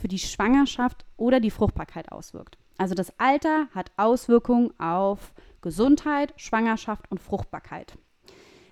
für 0.00 0.08
die 0.08 0.18
Schwangerschaft 0.18 1.04
oder 1.16 1.40
die 1.40 1.50
Fruchtbarkeit 1.50 2.10
auswirkt. 2.12 2.58
Also 2.78 2.94
das 2.94 3.12
Alter 3.18 3.68
hat 3.74 3.92
Auswirkungen 3.96 4.72
auf 4.78 5.32
Gesundheit, 5.60 6.32
Schwangerschaft 6.36 7.10
und 7.10 7.20
Fruchtbarkeit. 7.20 7.96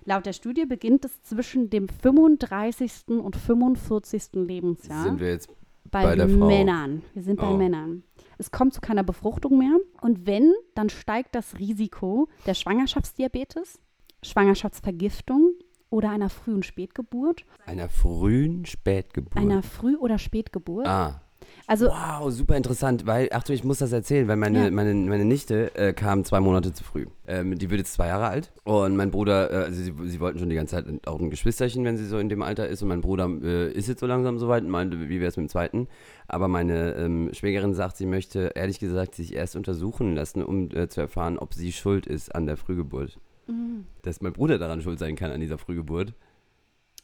Laut 0.03 0.25
der 0.25 0.33
Studie 0.33 0.65
beginnt 0.65 1.05
es 1.05 1.21
zwischen 1.21 1.69
dem 1.69 1.87
35. 1.87 3.07
und 3.09 3.35
45. 3.35 4.29
Lebensjahr 4.33 5.03
Sind 5.03 5.19
wir 5.19 5.29
jetzt 5.29 5.49
bei, 5.89 6.03
bei 6.03 6.15
der 6.15 6.27
Frau? 6.27 6.47
Männern. 6.47 7.03
Wir 7.13 7.21
sind 7.21 7.39
bei 7.39 7.47
Oh. 7.47 7.55
Männern. 7.57 8.03
Es 8.37 8.49
kommt 8.49 8.73
zu 8.73 8.81
keiner 8.81 9.03
Befruchtung 9.03 9.59
mehr. 9.59 9.77
Und 10.01 10.25
wenn, 10.25 10.51
dann 10.73 10.89
steigt 10.89 11.35
das 11.35 11.59
Risiko 11.59 12.27
der 12.47 12.55
Schwangerschaftsdiabetes, 12.55 13.79
Schwangerschaftsvergiftung 14.23 15.51
oder 15.91 16.09
einer 16.09 16.29
frühen 16.29 16.63
Spätgeburt. 16.63 17.45
einer 17.67 17.87
frühen 17.89 18.65
Spätgeburt? 18.65 19.37
Einer 19.37 19.61
Früh- 19.61 19.97
oder 19.97 20.17
Spätgeburt. 20.17 20.87
ah. 20.87 21.21
Also, 21.67 21.87
Wow, 21.87 22.31
super 22.31 22.55
interessant, 22.55 23.05
weil, 23.07 23.27
Achtung, 23.31 23.55
ich 23.55 23.63
muss 23.63 23.79
das 23.79 23.91
erzählen, 23.91 24.27
weil 24.27 24.35
meine, 24.37 24.65
Ja. 24.65 24.71
meine, 24.71 24.93
meine 24.93 25.25
Nichte 25.25 25.73
äh, 25.75 25.91
kam 25.91 26.23
zwei 26.23 26.39
Monate 26.39 26.71
zu 26.71 26.83
früh. 26.83 27.07
Ähm, 27.27 27.57
die 27.57 27.69
wird 27.69 27.79
jetzt 27.79 27.93
zwei 27.93 28.07
Jahre 28.07 28.27
alt 28.27 28.51
und 28.63 28.95
mein 28.95 29.09
Bruder, 29.11 29.51
äh, 29.51 29.55
also 29.65 29.81
sie, 29.81 29.93
sie 30.09 30.19
wollten 30.19 30.39
schon 30.39 30.49
die 30.49 30.55
ganze 30.55 30.75
Zeit 30.75 31.07
auch 31.07 31.19
ein 31.19 31.29
Geschwisterchen, 31.29 31.83
wenn 31.83 31.97
sie 31.97 32.05
so 32.05 32.19
in 32.19 32.29
dem 32.29 32.41
Alter 32.41 32.67
ist 32.67 32.81
und 32.83 32.87
mein 32.89 33.01
Bruder 33.01 33.27
äh, 33.43 33.71
ist 33.71 33.87
jetzt 33.87 33.99
so 33.99 34.05
langsam 34.07 34.37
soweit 34.37 34.63
und 34.63 34.69
meinte, 34.69 35.09
wie 35.09 35.19
wäre 35.19 35.29
es 35.29 35.37
mit 35.37 35.47
dem 35.47 35.49
zweiten. 35.49 35.87
Aber 36.27 36.47
meine 36.47 36.93
ähm, 36.93 37.29
Schwägerin 37.33 37.73
sagt, 37.73 37.97
sie 37.97 38.05
möchte 38.05 38.51
ehrlich 38.55 38.79
gesagt 38.79 39.15
sich 39.15 39.33
erst 39.33 39.55
untersuchen 39.55 40.15
lassen, 40.15 40.43
um 40.43 40.69
äh, 40.71 40.87
zu 40.89 41.01
erfahren, 41.01 41.37
ob 41.39 41.53
sie 41.53 41.71
schuld 41.71 42.05
ist 42.05 42.33
an 42.35 42.45
der 42.45 42.55
Frühgeburt. 42.57 43.19
Mhm. 43.47 43.85
Dass 44.03 44.21
mein 44.21 44.33
Bruder 44.33 44.57
daran 44.57 44.81
schuld 44.81 44.99
sein 44.99 45.15
kann, 45.15 45.31
an 45.31 45.39
dieser 45.41 45.57
Frühgeburt. 45.57 46.13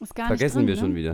ist 0.00 0.14
gar 0.14 0.28
Vergessen 0.28 0.58
nicht 0.58 0.68
wir 0.68 0.74
drin, 0.74 0.80
schon 0.84 0.92
ne? 0.92 0.98
wieder. 0.98 1.12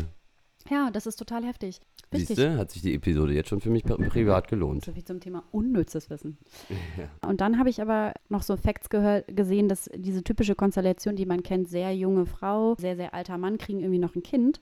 Ja, 0.71 0.91
das 0.91 1.07
ist 1.07 1.17
total 1.17 1.45
heftig. 1.45 1.81
Wichtig. 2.11 2.29
Siehst 2.29 2.39
du, 2.41 2.57
hat 2.57 2.71
sich 2.71 2.81
die 2.81 2.95
Episode 2.95 3.35
jetzt 3.35 3.49
schon 3.51 3.61
für 3.61 3.69
mich 3.71 3.85
pri- 3.85 4.09
privat 4.09 4.49
gelohnt. 4.49 4.85
So 4.85 4.93
viel 4.93 5.05
zum 5.05 5.21
Thema 5.21 5.43
unnützes 5.53 6.09
Wissen. 6.09 6.39
Und 7.27 7.41
dann 7.41 7.59
habe 7.59 7.69
ich 7.69 7.83
aber 7.83 8.15
noch 8.29 8.43
so 8.43 8.57
Facts 8.57 8.89
gehört, 8.89 9.27
gesehen, 9.37 9.69
dass 9.69 9.91
diese 9.95 10.23
typische 10.23 10.55
Konstellation, 10.55 11.17
die 11.17 11.27
man 11.27 11.43
kennt, 11.43 11.69
sehr 11.69 11.95
junge 11.95 12.25
Frau, 12.25 12.77
sehr, 12.79 12.97
sehr 12.97 13.13
alter 13.13 13.37
Mann 13.37 13.59
kriegen 13.59 13.81
irgendwie 13.81 13.99
noch 13.99 14.15
ein 14.15 14.23
Kind, 14.23 14.61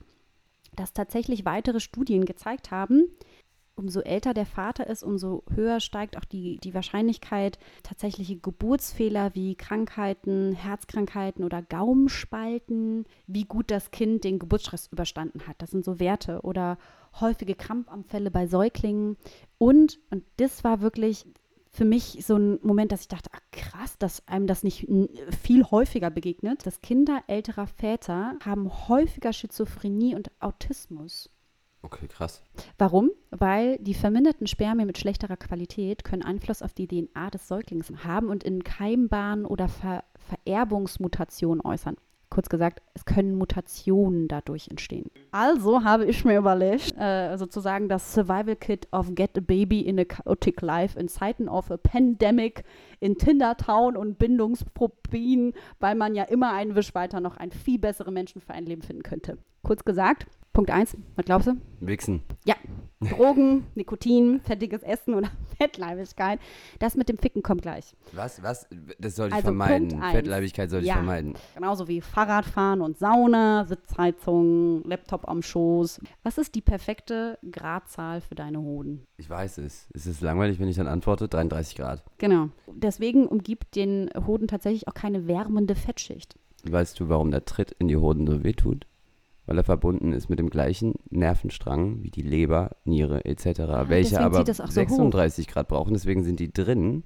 dass 0.75 0.91
tatsächlich 0.93 1.45
weitere 1.45 1.79
Studien 1.79 2.25
gezeigt 2.25 2.71
haben, 2.71 3.05
umso 3.75 4.01
älter 4.01 4.33
der 4.33 4.45
Vater 4.45 4.87
ist, 4.87 5.03
umso 5.03 5.43
höher 5.53 5.79
steigt 5.79 6.17
auch 6.17 6.25
die, 6.25 6.57
die 6.57 6.73
Wahrscheinlichkeit, 6.73 7.57
tatsächliche 7.81 8.37
Geburtsfehler 8.37 9.33
wie 9.33 9.55
Krankheiten, 9.55 10.53
Herzkrankheiten 10.53 11.43
oder 11.43 11.61
Gaumenspalten, 11.61 13.05
wie 13.27 13.45
gut 13.45 13.71
das 13.71 13.91
Kind 13.91 14.23
den 14.23 14.39
Geburtsstress 14.39 14.87
überstanden 14.91 15.47
hat. 15.47 15.55
Das 15.59 15.71
sind 15.71 15.85
so 15.85 15.99
Werte. 15.99 16.41
Oder 16.41 16.77
häufige 17.19 17.55
Krampfanfälle 17.55 18.31
bei 18.31 18.47
Säuglingen. 18.47 19.17
Und, 19.57 19.99
und 20.09 20.23
das 20.37 20.63
war 20.63 20.81
wirklich 20.81 21.25
für 21.73 21.85
mich 21.85 22.23
so 22.23 22.37
ein 22.37 22.59
Moment, 22.61 22.91
dass 22.91 23.01
ich 23.01 23.07
dachte, 23.07 23.31
ach 23.33 23.41
krass, 23.51 23.97
dass 23.97 24.27
einem 24.27 24.45
das 24.45 24.63
nicht 24.63 24.87
viel 25.41 25.63
häufiger 25.63 26.11
begegnet, 26.11 26.65
dass 26.67 26.81
Kinder 26.81 27.23
älterer 27.25 27.65
Väter 27.65 28.37
haben 28.45 28.87
häufiger 28.87 29.33
Schizophrenie 29.33 30.15
und 30.15 30.29
Autismus. 30.39 31.32
Okay, 31.83 32.07
krass. 32.07 32.41
Warum? 32.77 33.11
Weil 33.29 33.77
die 33.77 33.93
verminderten 33.93 34.47
Spermien 34.47 34.87
mit 34.87 34.97
schlechterer 34.97 35.35
Qualität 35.35 36.05
können 36.05 36.23
Einfluss 36.23 36.61
auf 36.61 36.73
die 36.73 36.87
DNA 36.87 37.29
des 37.29 37.47
Säuglings 37.47 37.91
haben 38.05 38.29
und 38.29 38.43
in 38.43 38.63
Keimbahnen 38.63 39.45
oder 39.45 39.67
Ver 39.67 40.03
Vererbungsmutationen 40.25 41.59
äußern. 41.59 41.97
Kurz 42.29 42.47
gesagt, 42.47 42.81
es 42.93 43.03
können 43.03 43.35
Mutationen 43.35 44.29
dadurch 44.29 44.69
entstehen. 44.69 45.11
Also 45.31 45.83
habe 45.83 46.05
ich 46.05 46.23
mir 46.23 46.37
überlegt, 46.37 46.95
äh, 46.97 47.35
sozusagen 47.37 47.89
das 47.89 48.13
Survival 48.13 48.55
Kit 48.55 48.87
of 48.91 49.13
Get 49.13 49.37
a 49.37 49.41
Baby 49.41 49.81
in 49.81 49.99
a 49.99 50.05
Chaotic 50.05 50.61
Life 50.61 50.97
in 50.97 51.09
Zeiten 51.09 51.49
of 51.49 51.69
a 51.69 51.77
Pandemic 51.77 52.63
in 53.01 53.17
Tindertown 53.17 53.97
und 53.97 54.17
Bindungsphobien, 54.17 55.53
weil 55.79 55.95
man 55.95 56.15
ja 56.15 56.23
immer 56.23 56.53
einen 56.53 56.75
Wisch 56.75 56.95
weiter 56.95 57.19
noch 57.19 57.35
einen 57.35 57.51
viel 57.51 57.77
besseren 57.77 58.13
Menschen 58.13 58.41
für 58.41 58.53
ein 58.53 58.65
Leben 58.65 58.81
finden 58.81 59.03
könnte. 59.03 59.37
Kurz 59.61 59.83
gesagt, 59.83 60.25
Punkt 60.53 60.69
1, 60.69 60.95
was 61.15 61.25
glaubst 61.25 61.47
du? 61.47 61.53
Wichsen. 61.79 62.21
Ja, 62.45 62.53
Drogen, 63.01 63.65
Nikotin, 63.75 64.39
fettiges 64.39 64.83
Essen 64.83 65.15
oder 65.15 65.29
Fettleibigkeit. 65.57 66.39
Das 66.77 66.95
mit 66.95 67.09
dem 67.09 67.17
Ficken 67.17 67.41
kommt 67.41 67.63
gleich. 67.63 67.95
Was, 68.11 68.43
was? 68.43 68.67
Das 68.99 69.15
soll 69.15 69.29
ich 69.29 69.33
Also 69.33 69.45
vermeiden. 69.45 69.99
Fettleibigkeit 70.11 70.69
soll 70.69 70.81
ich 70.81 70.87
Ja. 70.87 70.93
vermeiden. 70.93 71.33
Genauso 71.55 71.87
wie 71.87 72.01
Fahrradfahren 72.01 72.81
und 72.81 72.99
Sauna, 72.99 73.65
Sitzheizung, 73.65 74.83
Laptop 74.83 75.27
am 75.27 75.41
Schoß. 75.41 75.99
Was 76.21 76.37
ist 76.37 76.53
die 76.53 76.61
perfekte 76.61 77.39
Gradzahl 77.51 78.21
für 78.21 78.35
deine 78.35 78.59
Hoden? 78.61 79.07
Ich 79.17 79.27
weiß 79.29 79.57
es. 79.57 79.87
Es 79.93 80.05
ist 80.05 80.21
langweilig, 80.21 80.59
wenn 80.59 80.67
ich 80.67 80.77
dann 80.77 80.87
antworte. 80.87 81.27
33 81.27 81.75
Grad. 81.77 82.03
Genau. 82.19 82.49
Deswegen 82.67 83.25
umgibt 83.27 83.75
den 83.75 84.09
Hoden 84.27 84.47
tatsächlich 84.47 84.87
auch 84.87 84.93
keine 84.93 85.27
wärmende 85.27 85.73
Fettschicht. 85.73 86.35
Weißt 86.63 86.99
du, 86.99 87.09
warum 87.09 87.31
der 87.31 87.43
Tritt 87.43 87.71
in 87.79 87.87
die 87.87 87.97
Hoden 87.97 88.25
so 88.27 88.43
wehtut? 88.43 88.85
Weil 89.45 89.57
er 89.57 89.63
verbunden 89.65 90.13
ist 90.13 90.29
mit 90.29 90.39
dem 90.39 90.49
gleichen 90.49 90.93
Nervenstrang 91.09 92.01
wie 92.01 92.11
die 92.11 92.21
Leber, 92.21 92.71
Niere 92.85 93.25
etc., 93.25 93.45
welche 93.87 94.19
Ah, 94.19 94.29
deswegen 94.29 94.45
aber 94.45 94.45
so 94.45 94.63
hoch. 94.63 94.67
36 94.69 95.47
Grad 95.47 95.67
brauchen. 95.67 95.93
Deswegen 95.93 96.23
sind 96.23 96.39
die 96.39 96.51
drin. 96.53 97.03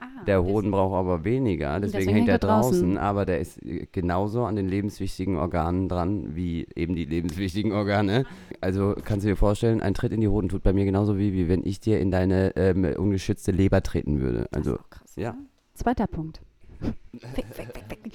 Ah, 0.00 0.24
Der 0.26 0.42
Hoden 0.42 0.70
braucht 0.70 0.94
aber 0.94 1.24
weniger. 1.24 1.78
Deswegen, 1.80 1.98
deswegen 1.98 2.16
hängt 2.16 2.28
er 2.30 2.38
draußen. 2.38 2.72
draußen. 2.94 2.98
Aber 2.98 3.26
der 3.26 3.40
ist 3.40 3.62
äh, 3.62 3.86
genauso 3.92 4.44
an 4.44 4.56
den 4.56 4.68
lebenswichtigen 4.68 5.36
Organen 5.36 5.88
dran 5.90 6.34
wie 6.34 6.66
eben 6.74 6.94
die 6.94 7.04
lebenswichtigen 7.04 7.72
Organe. 7.72 8.24
Also 8.62 8.94
kannst 9.04 9.24
du 9.26 9.30
dir 9.30 9.36
vorstellen, 9.36 9.82
ein 9.82 9.92
Tritt 9.94 10.12
in 10.12 10.20
die 10.22 10.28
Hoden 10.28 10.48
tut 10.48 10.62
bei 10.62 10.72
mir 10.72 10.86
genauso 10.86 11.18
wie, 11.18 11.34
wie 11.34 11.48
wenn 11.48 11.62
ich 11.64 11.80
dir 11.80 12.00
in 12.00 12.10
deine 12.10 12.56
ähm, 12.56 12.84
ungeschützte 12.84 13.52
Leber 13.52 13.82
treten 13.82 14.20
würde. 14.20 14.48
Das 14.50 14.62
ist 14.62 14.68
Also 14.68 14.78
krass. 14.88 15.12
ja. 15.16 15.30
oder? 15.30 15.38
Zweiter 15.74 16.06
Punkt. 16.06 16.40
Fick, 16.80 17.46
fick, 17.52 17.66
fick, 17.72 17.84
fick. 17.88 18.12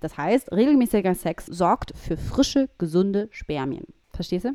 Das 0.00 0.16
heißt, 0.16 0.50
regelmäßiger 0.52 1.14
Sex 1.14 1.46
sorgt 1.46 1.92
für 1.96 2.16
frische, 2.16 2.68
gesunde 2.78 3.28
Spermien. 3.30 3.84
Verstehst 4.12 4.46
du? 4.46 4.52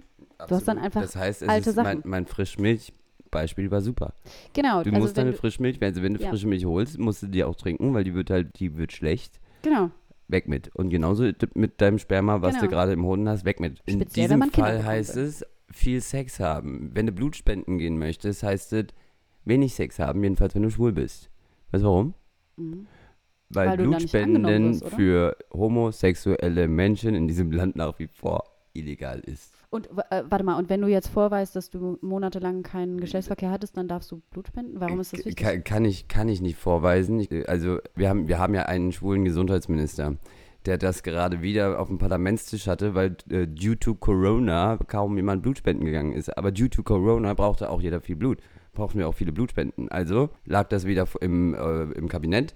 Du 0.48 0.56
hast 0.56 0.68
dann 0.68 0.78
absolut. 0.78 0.84
einfach 0.84 1.02
Das 1.04 1.16
heißt, 1.16 1.42
es 1.44 1.50
alte 1.50 1.70
ist 1.70 1.76
mein, 1.78 1.98
Sachen. 2.00 2.10
mein 2.10 2.26
Frischmilch-Beispiel 2.26 3.72
war 3.72 3.82
super. 3.82 4.14
Genau. 4.54 4.84
Du 4.84 4.90
also 4.90 5.02
musst 5.02 5.18
deine 5.18 5.32
du- 5.32 5.38
Frischmilch, 5.38 5.80
wenn, 5.82 5.96
wenn 6.02 6.16
du 6.16 6.22
Ja. 6.24 6.30
frische 6.30 6.48
Milch 6.48 6.66
holst, 6.66 6.98
musst 7.00 7.24
du 7.24 7.28
die 7.28 7.44
auch 7.44 7.56
trinken, 7.56 7.94
weil 7.94 8.04
die 8.04 8.14
wird 8.14 8.30
halt, 8.30 8.60
die 8.60 8.76
wird 8.78 8.92
schlecht. 8.92 9.40
Genau. 9.62 9.92
Weg 10.28 10.48
mit. 10.48 10.76
Und 10.76 10.90
genauso 10.90 11.30
mit 11.54 11.80
deinem 11.82 12.00
Sperma, 12.00 12.42
was 12.42 12.56
du 12.56 12.62
Genau. 12.62 12.72
gerade 12.72 12.94
im 12.94 13.06
Hoden 13.06 13.30
hast, 13.30 13.46
weg 13.46 13.60
mit. 13.60 13.80
In 13.86 14.02
Speziell, 14.02 14.28
diesem 14.28 14.52
Fall 14.52 14.84
heißt 14.84 15.16
es, 15.18 15.46
viel 15.72 16.02
Sex 16.02 16.40
haben. 16.40 16.92
Wenn 16.94 17.06
du 17.06 17.12
Blut 17.12 17.36
spenden 17.36 17.78
gehen 17.78 17.98
möchtest, 17.98 18.44
heißt 18.44 18.74
es, 18.74 18.86
wenig 19.46 19.74
Sex 19.76 20.00
haben, 20.00 20.24
jedenfalls 20.24 20.56
wenn 20.56 20.64
du 20.64 20.72
schwul 20.72 20.94
bist. 20.94 21.30
Weißt 21.72 21.84
du 21.84 21.88
warum? 21.88 22.14
Mhm. 22.58 22.88
Weil, 23.50 23.70
Weil 23.70 23.78
Blutspenden 23.78 24.82
für 24.82 25.38
homosexuelle 25.54 26.68
Menschen 26.68 27.14
in 27.14 27.28
diesem 27.28 27.52
Land 27.52 27.76
nach 27.76 28.00
wie 28.00 28.08
vor 28.08 28.44
illegal 28.74 29.20
ist. 29.20 29.56
Und 29.70 29.90
äh, 30.10 30.24
warte 30.30 30.44
mal, 30.44 30.58
und 30.58 30.70
wenn 30.70 30.82
du 30.82 30.88
jetzt 30.88 31.08
vorweist, 31.08 31.56
dass 31.56 31.70
du 31.70 31.98
monatelang 32.02 32.64
keinen 32.64 33.00
Geschlechtsverkehr 33.00 33.52
hattest, 33.52 33.76
dann 33.76 33.88
darfst 33.88 34.12
du 34.12 34.22
Blut 34.32 34.48
spenden? 34.48 34.80
Warum 34.80 35.00
ist 35.00 35.12
das 35.12 35.26
wichtig? 35.26 35.36
Kann, 35.36 35.64
kann, 35.64 35.86
ich, 35.86 36.08
kann 36.08 36.30
ich 36.30 36.42
nicht 36.42 36.58
vorweisen. 36.58 37.20
Ich, 37.20 37.50
also 37.50 37.80
wir 37.94 38.10
haben, 38.10 38.28
wir 38.28 38.40
haben 38.40 38.54
ja 38.54 38.64
einen 38.64 38.92
schwulen 38.92 39.26
Gesundheitsminister, 39.26 40.16
der 40.66 40.78
das 40.78 41.04
gerade 41.04 41.42
wieder 41.42 41.80
auf 41.80 41.90
dem 41.90 41.98
Parlamentstisch 41.98 42.68
hatte, 42.68 42.96
weil 42.96 43.18
äh, 43.30 43.48
due 43.48 43.78
to 43.78 43.96
Corona 43.96 44.78
kaum 44.88 45.18
jemand 45.18 45.44
Blutspenden 45.44 45.86
gegangen 45.86 46.14
ist. 46.14 46.38
Aber 46.38 46.52
due 46.52 46.70
to 46.70 46.82
Corona 46.82 47.34
brauchte 47.34 47.70
auch 47.70 47.82
jeder 47.82 48.00
viel 48.00 48.16
Blut. 48.16 48.40
Brauchten 48.74 49.00
wir 49.00 49.10
auch 49.10 49.16
viele 49.16 49.32
Blutspenden. 49.32 49.90
Also 49.90 50.30
lag 50.46 50.70
das 50.70 50.86
wieder 50.86 51.06
im, 51.20 51.54
äh, 51.54 51.84
im 51.98 52.08
Kabinett 52.08 52.54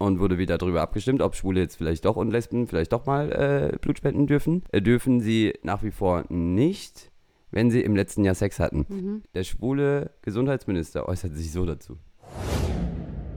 und 0.00 0.18
wurde 0.18 0.38
wieder 0.38 0.56
darüber 0.56 0.80
abgestimmt, 0.80 1.20
ob 1.20 1.36
Schwule 1.36 1.60
jetzt 1.60 1.76
vielleicht 1.76 2.06
doch 2.06 2.16
und 2.16 2.30
Lesben 2.30 2.66
vielleicht 2.66 2.92
doch 2.92 3.04
mal 3.04 3.30
äh, 3.32 3.78
Blut 3.78 3.98
spenden 3.98 4.26
dürfen. 4.26 4.64
Äh, 4.72 4.80
dürfen 4.80 5.20
sie 5.20 5.52
nach 5.62 5.82
wie 5.82 5.90
vor 5.90 6.24
nicht, 6.30 7.12
wenn 7.50 7.70
sie 7.70 7.82
im 7.82 7.94
letzten 7.94 8.24
Jahr 8.24 8.34
Sex 8.34 8.58
hatten. 8.58 8.86
Mhm. 8.88 9.22
Der 9.34 9.44
schwule 9.44 10.12
Gesundheitsminister 10.22 11.06
äußert 11.06 11.36
sich 11.36 11.52
so 11.52 11.66
dazu. 11.66 11.98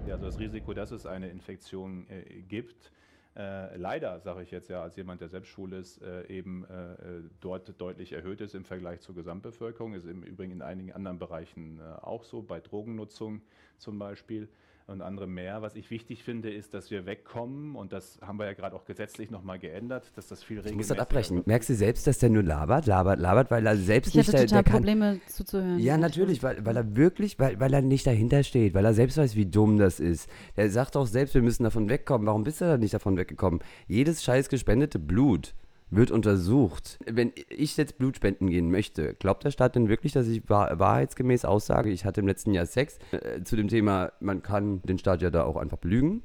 Ja, 0.07 0.13
Also 0.13 0.25
das 0.25 0.39
Risiko, 0.39 0.73
dass 0.73 0.91
es 0.91 1.05
eine 1.05 1.29
Infektion 1.29 2.07
äh, 2.07 2.41
gibt, 2.43 2.91
äh, 3.35 3.75
leider, 3.75 4.19
sage 4.21 4.43
ich 4.43 4.51
jetzt 4.51 4.69
ja, 4.69 4.83
als 4.83 4.95
jemand, 4.95 5.19
der 5.19 5.27
selbst 5.27 5.49
schwul 5.49 5.73
ist, 5.73 6.01
äh, 6.01 6.27
eben 6.27 6.65
äh, 6.65 6.93
äh, 6.93 7.23
dort 7.41 7.81
deutlich 7.81 8.13
erhöht 8.13 8.41
ist 8.41 8.53
im 8.53 8.63
Vergleich 8.63 9.01
zur 9.01 9.15
Gesamtbevölkerung. 9.15 9.95
Ist 9.95 10.05
im 10.05 10.23
Übrigen 10.23 10.53
in 10.53 10.61
einigen 10.61 10.93
anderen 10.93 11.17
Bereichen 11.17 11.79
äh, 11.79 12.03
auch 12.03 12.23
so, 12.23 12.41
bei 12.43 12.61
Drogennutzung 12.61 13.41
zum 13.79 13.97
Beispiel 13.97 14.47
und 14.87 15.01
andere 15.01 15.27
mehr. 15.27 15.61
Was 15.61 15.75
ich 15.75 15.89
wichtig 15.89 16.23
finde, 16.23 16.51
ist, 16.51 16.73
dass 16.73 16.91
wir 16.91 17.05
wegkommen 17.05 17.75
und 17.75 17.93
das 17.93 18.19
haben 18.21 18.37
wir 18.37 18.45
ja 18.45 18.53
gerade 18.53 18.75
auch 18.75 18.85
gesetzlich 18.85 19.31
nochmal 19.31 19.59
geändert, 19.59 20.11
dass 20.15 20.27
das 20.27 20.43
viel 20.43 20.57
Ich 20.57 20.75
muss 20.75 20.87
das 20.87 20.97
regelmäßiger 20.97 21.01
abbrechen. 21.01 21.35
wird. 21.37 21.47
Merkst 21.47 21.69
du 21.69 21.75
selbst, 21.75 22.07
dass 22.07 22.19
der 22.19 22.29
nur 22.29 22.43
labert, 22.43 22.85
labert, 22.85 23.19
labert, 23.19 23.51
weil 23.51 23.65
er 23.65 23.77
selbst 23.77 24.09
Ich 24.09 24.15
nicht 24.15 24.27
hatte 24.27 24.37
der, 24.37 24.47
total 24.47 24.63
der 24.63 24.71
kann, 24.71 24.81
Probleme 24.81 25.21
zuzuhören. 25.27 25.79
Ja, 25.79 25.97
natürlich, 25.97 26.43
weil, 26.43 26.65
weil 26.65 26.75
er 26.75 26.95
wirklich, 26.95 27.39
weil, 27.39 27.59
weil 27.59 27.73
er 27.73 27.81
nicht 27.81 28.05
dahinter 28.05 28.43
steht, 28.43 28.73
weil 28.73 28.85
er 28.85 28.93
selbst 28.93 29.17
weiß, 29.17 29.35
wie 29.35 29.45
dumm 29.45 29.77
das 29.77 29.99
ist. 29.99 30.29
Er 30.55 30.69
sagt 30.69 30.97
auch 30.97 31.07
selbst, 31.07 31.33
wir 31.35 31.41
müssen 31.41 31.63
davon 31.63 31.89
wegkommen. 31.89 32.27
Warum 32.27 32.43
bist 32.43 32.61
du 32.61 32.65
da 32.65 32.77
nicht 32.77 32.93
davon 32.93 33.17
weggekommen? 33.17 33.61
Jedes 33.87 34.23
scheiß 34.23 34.49
gespendete 34.49 34.99
Blut 34.99 35.53
wird 35.95 36.11
untersucht. 36.11 36.99
Wenn 37.05 37.31
ich 37.49 37.77
jetzt 37.77 37.97
Blut 37.97 38.15
spenden 38.15 38.47
gehen 38.49 38.71
möchte, 38.71 39.13
glaubt 39.15 39.43
der 39.43 39.51
Staat 39.51 39.75
denn 39.75 39.89
wirklich, 39.89 40.11
dass 40.13 40.27
ich 40.27 40.49
wahr, 40.49 40.79
wahrheitsgemäß 40.79 41.45
aussage, 41.45 41.89
ich 41.89 42.05
hatte 42.05 42.21
im 42.21 42.27
letzten 42.27 42.53
Jahr 42.53 42.65
Sex? 42.65 42.99
Äh, 43.11 43.43
zu 43.43 43.55
dem 43.55 43.67
Thema, 43.67 44.11
man 44.19 44.41
kann 44.41 44.81
den 44.83 44.97
Staat 44.97 45.21
ja 45.21 45.29
da 45.29 45.43
auch 45.43 45.57
einfach 45.57 45.77
belügen. 45.77 46.23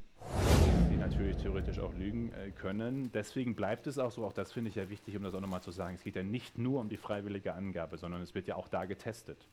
natürlich 0.99 1.37
theoretisch 1.37 1.79
auch 1.79 1.93
lügen 1.93 2.31
äh, 2.33 2.51
können. 2.51 3.11
Deswegen 3.13 3.55
bleibt 3.55 3.87
es 3.87 3.97
auch 3.99 4.11
so, 4.11 4.25
auch 4.25 4.33
das 4.33 4.51
finde 4.51 4.69
ich 4.69 4.75
ja 4.75 4.89
wichtig, 4.89 5.15
um 5.15 5.23
das 5.23 5.33
auch 5.33 5.41
nochmal 5.41 5.61
zu 5.61 5.71
sagen. 5.71 5.95
Es 5.95 6.03
geht 6.03 6.15
ja 6.15 6.23
nicht 6.23 6.57
nur 6.57 6.81
um 6.81 6.89
die 6.89 6.97
freiwillige 6.97 7.53
Angabe, 7.53 7.97
sondern 7.97 8.21
es 8.21 8.35
wird 8.35 8.47
ja 8.47 8.55
auch 8.55 8.67
da 8.67 8.85
getestet. 8.85 9.47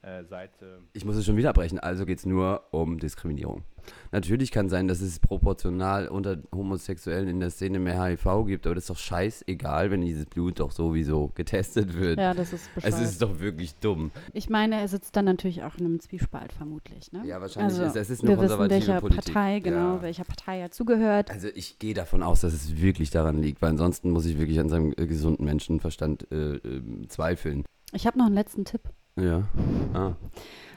Äh, 0.00 0.22
seit 0.30 0.62
äh, 0.62 0.66
Ich 0.92 1.04
muss 1.04 1.16
es 1.16 1.26
schon 1.26 1.36
wieder 1.36 1.50
abbrechen, 1.50 1.80
also 1.80 2.06
geht 2.06 2.18
es 2.20 2.26
nur 2.26 2.62
um 2.70 2.98
Diskriminierung. 2.98 3.64
Natürlich 4.12 4.52
kann 4.52 4.68
sein, 4.68 4.86
dass 4.86 5.00
es 5.00 5.18
proportional 5.18 6.06
unter 6.08 6.38
Homosexuellen 6.54 7.26
in 7.28 7.40
der 7.40 7.50
Szene 7.50 7.80
mehr 7.80 8.00
HIV 8.04 8.44
gibt, 8.46 8.66
aber 8.66 8.76
das 8.76 8.84
ist 8.84 8.90
doch 8.90 8.96
scheißegal, 8.98 9.90
wenn 9.90 10.02
dieses 10.02 10.26
Blut 10.26 10.60
doch 10.60 10.70
sowieso 10.70 11.32
getestet 11.34 11.94
wird. 11.98 12.18
Ja, 12.20 12.32
das 12.32 12.52
ist 12.52 12.68
es 12.76 12.84
bescheuert. 12.84 13.02
ist 13.02 13.22
doch 13.22 13.40
wirklich 13.40 13.74
dumm. 13.76 14.12
Ich 14.34 14.48
meine, 14.48 14.76
er 14.80 14.86
sitzt 14.86 15.16
dann 15.16 15.24
natürlich 15.24 15.64
auch 15.64 15.76
in 15.78 15.86
einem 15.86 16.00
Zwiespalt 16.00 16.52
vermutlich. 16.52 17.10
Ne? 17.10 17.22
Ja, 17.26 17.40
wahrscheinlich 17.40 17.78
also, 17.80 17.84
ist- 17.84 17.96
es 17.96 18.10
ist 18.10 18.22
eine 18.22 18.30
wir 18.32 18.36
wissen, 18.36 18.48
konservative 18.56 18.86
welcher 18.88 19.00
Politik. 19.00 19.34
Partei, 19.34 19.58
genau, 19.60 19.96
Ja. 19.96 20.02
welcher 20.02 20.24
Partei 20.24 20.60
er 20.60 20.70
zugehört. 20.70 21.30
Also 21.32 21.48
ich 21.52 21.78
gehe 21.80 21.94
davon 21.94 22.22
aus, 22.22 22.42
dass 22.42 22.52
es 22.52 22.80
wirklich 22.80 23.10
daran 23.10 23.42
liegt, 23.42 23.60
weil 23.62 23.70
ansonsten 23.70 24.10
muss 24.10 24.26
ich 24.26 24.38
wirklich 24.38 24.60
an 24.60 24.68
seinem 24.68 24.92
äh, 24.96 25.06
gesunden 25.06 25.44
Menschenverstand 25.44 26.30
äh, 26.30 26.54
äh, 26.56 26.82
zweifeln. 27.08 27.64
Ich 27.92 28.06
habe 28.06 28.16
noch 28.18 28.26
einen 28.26 28.34
letzten 28.34 28.64
Tipp. 28.64 28.82
Ja. 29.18 29.42
Ah. 29.94 30.14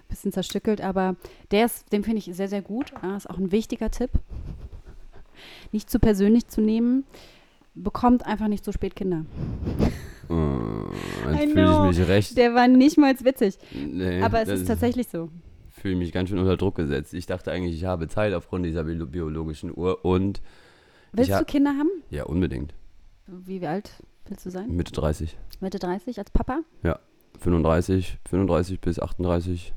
Bisschen 0.09 0.31
zerstückelt, 0.33 0.81
aber 0.81 1.15
der 1.51 1.65
ist, 1.65 1.91
den 1.93 2.03
finde 2.03 2.17
ich 2.17 2.25
sehr, 2.35 2.47
sehr 2.49 2.61
gut. 2.61 2.91
Ja, 3.01 3.15
ist 3.15 3.29
auch 3.29 3.37
ein 3.37 3.51
wichtiger 3.51 3.89
Tipp. 3.91 4.09
Nicht 5.71 5.89
zu 5.89 5.99
persönlich 5.99 6.47
zu 6.47 6.59
nehmen. 6.61 7.05
Bekommt 7.73 8.25
einfach 8.25 8.49
nicht 8.49 8.65
so 8.65 8.71
spät 8.73 8.95
Kinder. 8.95 9.25
Jetzt 10.29 11.53
know. 11.53 11.53
fühle 11.53 11.89
ich 11.91 11.97
mich 11.99 12.07
recht. 12.07 12.37
Der 12.37 12.53
war 12.53 12.67
nicht 12.67 12.97
mal 12.97 13.13
witzig. 13.21 13.57
Nee, 13.73 14.21
Aber 14.21 14.41
es 14.41 14.49
das 14.49 14.61
ist 14.61 14.67
tatsächlich 14.67 15.07
so. 15.07 15.29
fühle 15.69 15.95
mich 15.95 16.11
ganz 16.11 16.29
schön 16.29 16.37
unter 16.39 16.57
Druck 16.57 16.75
gesetzt. 16.75 17.13
Ich 17.13 17.25
dachte 17.25 17.51
eigentlich, 17.51 17.75
ich 17.75 17.85
habe 17.85 18.07
Zeit 18.07 18.33
aufgrund 18.33 18.65
dieser 18.65 18.83
bio- 18.83 19.05
biologischen 19.05 19.71
Uhr 19.75 20.03
und 20.03 20.41
Willst 21.13 21.31
ha- 21.31 21.39
du 21.39 21.45
Kinder 21.45 21.71
haben? 21.71 21.89
ja, 22.09 22.23
unbedingt. 22.25 22.73
Wie 23.27 23.65
alt 23.65 23.91
willst 24.27 24.45
du 24.45 24.49
sein? 24.49 24.69
Mitte 24.75 24.91
30. 24.91 25.37
Mitte 25.61 25.79
30 25.79 26.19
als 26.19 26.31
Papa? 26.31 26.59
35, 27.41 28.17
35 28.29 28.79
bis 28.79 28.99
38. 28.99 29.73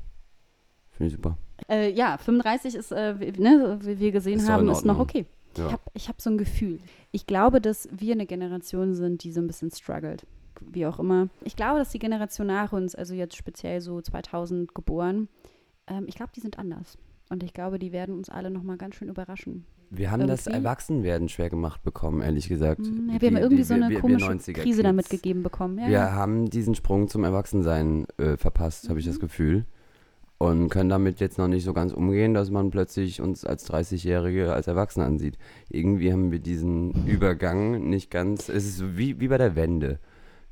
Finde 0.91 1.07
ich 1.07 1.15
super. 1.15 1.37
Äh, 1.69 1.91
ja, 1.91 2.17
35 2.17 2.75
ist, 2.75 2.91
äh, 2.91 3.19
wie, 3.19 3.41
ne, 3.41 3.79
wie 3.81 3.99
wir 3.99 4.11
gesehen 4.11 4.39
Ist 4.39 4.49
haben, 4.49 4.69
ist 4.69 4.85
noch 4.85 4.99
okay. 4.99 5.25
Ja. 5.57 5.67
Ich 5.67 5.71
habe 5.71 5.83
ich 5.93 6.09
hab 6.09 6.21
so 6.21 6.29
ein 6.29 6.37
Gefühl. 6.37 6.79
Ich 7.11 7.25
glaube, 7.25 7.61
dass 7.61 7.87
wir 7.91 8.13
eine 8.13 8.25
Generation 8.25 8.93
sind, 8.93 9.23
die 9.23 9.31
so 9.31 9.41
ein 9.41 9.47
bisschen 9.47 9.71
struggelt. 9.71 10.25
Wie 10.61 10.85
auch 10.85 10.99
immer. 10.99 11.29
Ich 11.43 11.55
glaube, 11.55 11.79
dass 11.79 11.89
die 11.89 11.99
Generation 11.99 12.47
nach 12.47 12.71
uns, 12.71 12.95
also 12.95 13.13
jetzt 13.13 13.35
speziell 13.35 13.81
so 13.81 14.01
2000 14.01 14.73
geboren, 14.73 15.27
ähm, 15.87 16.05
ich 16.07 16.15
glaube, 16.15 16.31
die 16.35 16.41
sind 16.41 16.59
anders. 16.59 16.97
Und 17.29 17.43
ich 17.43 17.53
glaube, 17.53 17.79
die 17.79 17.91
werden 17.91 18.15
uns 18.15 18.29
alle 18.29 18.51
nochmal 18.51 18.77
ganz 18.77 18.95
schön 18.95 19.09
überraschen. 19.09 19.65
Wir 19.89 20.11
haben 20.11 20.27
das 20.27 20.45
Irgendwie? 20.47 20.63
Erwachsenwerden 20.65 21.29
schwer 21.29 21.49
gemacht 21.49 21.83
bekommen, 21.83 22.21
ehrlich 22.21 22.49
gesagt. 22.49 22.79
Hm, 22.85 23.09
ja, 23.09 23.15
Die- 23.15 23.21
wir 23.21 23.27
haben 23.29 23.37
irgendwie 23.37 23.55
die- 23.57 23.63
so 23.63 23.69
wir- 23.75 23.75
eine 23.83 23.89
wir- 23.89 23.95
wir 23.95 24.01
komische 24.01 24.25
90er 24.25 24.61
Krise 24.61 24.83
damit 24.83 25.09
gegeben 25.09 25.41
bekommen. 25.43 25.77
Ja, 25.79 25.85
Wir 25.85 25.91
ja. 25.93 26.11
haben 26.13 26.49
diesen 26.49 26.75
Sprung 26.75 27.07
zum 27.07 27.23
Erwachsensein 27.23 28.05
äh, 28.17 28.37
verpasst, 28.37 28.89
habe 28.89 28.99
ich 28.99 29.05
Mhm. 29.05 29.09
das 29.09 29.19
Gefühl. 29.19 29.65
Und 30.37 30.67
können 30.69 30.89
damit 30.89 31.21
jetzt 31.21 31.37
noch 31.37 31.47
nicht 31.47 31.63
so 31.63 31.71
ganz 31.73 31.93
umgehen, 31.93 32.33
dass 32.33 32.51
man 32.51 32.69
plötzlich 32.69 33.21
uns 33.21 33.45
als 33.45 33.63
30-Jährige 33.65 34.51
als 34.53 34.67
Erwachsene 34.67 35.05
ansieht. 35.05 35.37
Irgendwie 35.69 36.11
haben 36.11 36.29
wir 36.31 36.39
diesen 36.39 36.91
Übergang 37.07 37.89
nicht 37.89 38.11
ganz. 38.11 38.49
Es 38.49 38.65
ist 38.65 38.97
wie, 38.97 39.19
wie 39.21 39.29
bei 39.29 39.37
der 39.37 39.55
Wende. 39.55 39.99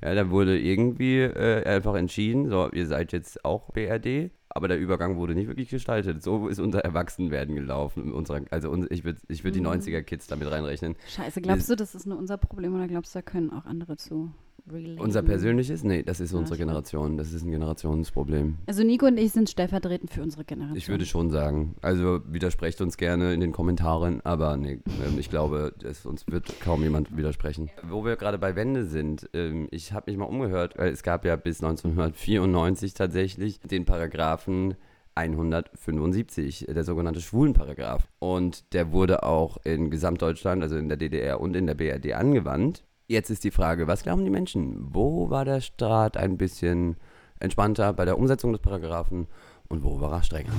Ja, 0.02 0.16
da 0.16 0.30
wurde 0.30 0.58
irgendwie 0.60 1.20
äh, 1.20 1.64
einfach 1.66 1.96
entschieden, 1.96 2.50
so, 2.50 2.70
ihr 2.72 2.88
seid 2.88 3.12
jetzt 3.12 3.44
auch 3.44 3.70
BRD, 3.72 4.32
aber 4.56 4.68
der 4.68 4.80
Übergang 4.80 5.18
wurde 5.18 5.34
nicht 5.36 5.48
wirklich 5.48 5.70
gestaltet. 5.70 6.22
So 6.24 6.48
ist 6.48 6.60
unser 6.60 6.80
Erwachsenwerden 6.80 7.56
gelaufen. 7.56 8.12
Unserer, 8.14 8.42
also 8.52 8.70
uns, 8.70 8.86
ich 8.90 9.04
würde 9.04 9.20
ich 9.28 9.44
würd 9.44 9.56
die 9.56 9.62
Mhm. 9.62 9.68
90er-Kids 9.68 10.28
damit 10.28 10.50
reinrechnen. 10.52 10.96
Scheiße, 11.08 11.42
glaubst 11.42 11.70
du, 11.70 11.76
das 11.76 11.96
ist 11.96 12.06
nur 12.06 12.18
unser 12.18 12.38
Problem 12.38 12.76
oder 12.76 12.88
glaubst 12.88 13.16
du, 13.16 13.20
da 13.20 13.24
können 13.24 13.52
auch 13.52 13.66
andere 13.66 13.98
zu 13.98 14.32
relaten? 14.72 15.00
Unser 15.00 15.22
persönliches? 15.22 15.84
Nee, 15.84 16.04
das 16.04 16.20
ist 16.20 16.34
unsere 16.34 16.58
Generation. 16.58 17.18
Das 17.18 17.34
ist 17.34 17.44
ein 17.44 17.52
Generationsproblem. 17.52 18.58
Also 18.66 18.84
Nico 18.84 19.06
und 19.06 19.18
ich 19.18 19.32
sind 19.32 19.50
stellvertretend 19.50 20.12
für 20.12 20.22
unsere 20.22 20.44
Generation. 20.44 20.78
Ich 20.78 20.90
würde 20.90 21.06
schon 21.06 21.30
sagen. 21.30 21.76
Also 21.82 22.22
widersprecht 22.28 22.82
uns 22.82 22.98
gerne 22.98 23.34
in 23.34 23.40
den 23.40 23.52
Kommentaren, 23.52 24.22
aber 24.24 24.58
nee, 24.58 24.80
ähm, 25.06 25.20
ich 25.20 25.30
glaube, 25.30 25.74
es, 25.84 26.06
uns 26.06 26.26
wird 26.28 26.60
kaum 26.62 26.84
jemand 26.84 27.16
widersprechen. 27.16 27.70
Wo 27.88 28.06
wir 28.06 28.16
gerade 28.16 28.38
bei 28.38 28.56
Wende 28.56 28.86
sind, 28.86 29.30
ähm, 29.34 29.68
ich 29.72 29.94
habe 29.94 30.10
mich 30.12 30.18
mal 30.18 30.26
umgehört, 30.26 30.78
weil 30.78 30.92
es 30.92 31.04
gab 31.04 31.26
ja 31.26 31.36
bis 31.36 31.64
1994 31.64 32.94
tatsächlich 32.94 33.60
den 33.60 33.86
Paragraphen 33.86 34.76
175, 35.16 36.68
der 36.70 36.84
sogenannte 36.84 37.22
Schwulenparagraph. 37.22 38.08
Und 38.20 38.74
der 38.74 38.92
wurde 38.92 39.24
auch 39.24 39.58
in 39.64 39.90
Gesamtdeutschland, 39.92 40.64
also 40.64 40.76
in 40.78 40.90
der 40.90 40.98
DDR 40.98 41.40
und 41.40 41.56
in 41.56 41.68
der 41.68 41.76
BRD 41.76 42.14
angewandt. 42.14 42.84
Jetzt 43.08 43.30
ist 43.30 43.44
die 43.44 43.52
Frage, 43.52 43.86
was 43.88 44.04
glauben 44.04 44.24
die 44.24 44.30
Menschen? 44.30 44.78
Wo 44.94 45.30
war 45.30 45.44
der 45.44 45.60
Staat 45.60 46.16
ein 46.16 46.38
bisschen 46.38 46.96
entspannter 47.38 47.92
bei 47.92 48.06
der 48.06 48.18
Umsetzung 48.18 48.54
des 48.54 48.62
Paragraphen 48.62 49.28
und 49.68 49.84
wo 49.84 50.00
war 50.00 50.14
er 50.14 50.24
strenger? 50.24 50.54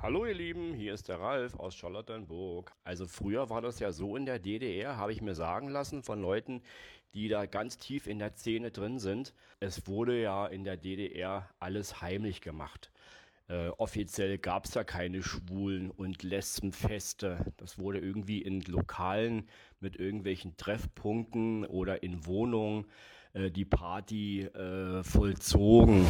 Hallo 0.00 0.24
ihr 0.24 0.32
Lieben, 0.32 0.72
hier 0.72 0.94
ist 0.94 1.08
der 1.08 1.20
Ralf 1.20 1.54
aus 1.56 1.74
Charlottenburg. 1.74 2.72
Also 2.84 3.06
früher 3.06 3.50
war 3.50 3.60
das 3.60 3.78
ja 3.78 3.92
so 3.92 4.16
in 4.16 4.24
der 4.24 4.38
DDR, 4.38 4.96
habe 4.96 5.12
ich 5.12 5.20
mir 5.20 5.34
sagen 5.34 5.68
lassen 5.68 6.02
von 6.02 6.22
Leuten, 6.22 6.62
die 7.12 7.28
da 7.28 7.44
ganz 7.44 7.76
tief 7.76 8.06
in 8.06 8.18
der 8.18 8.34
Szene 8.34 8.70
drin 8.70 8.98
sind. 8.98 9.34
Es 9.60 9.86
wurde 9.86 10.18
ja 10.18 10.46
in 10.46 10.64
der 10.64 10.78
DDR 10.78 11.46
alles 11.58 12.00
heimlich 12.00 12.40
gemacht. 12.40 12.90
Äh, 13.48 13.68
offiziell 13.78 14.38
gab 14.38 14.64
es 14.64 14.74
ja 14.74 14.82
keine 14.82 15.22
Schwulen- 15.22 15.92
und 15.92 16.24
Lesbenfeste. 16.24 17.52
Das 17.58 17.78
wurde 17.78 18.00
irgendwie 18.00 18.42
in 18.42 18.60
Lokalen 18.62 19.48
mit 19.78 19.96
irgendwelchen 19.96 20.56
Treffpunkten 20.56 21.64
oder 21.64 22.02
in 22.02 22.26
Wohnungen 22.26 22.86
äh, 23.34 23.50
die 23.52 23.64
Party 23.64 24.42
äh, 24.42 25.04
vollzogen. 25.04 26.04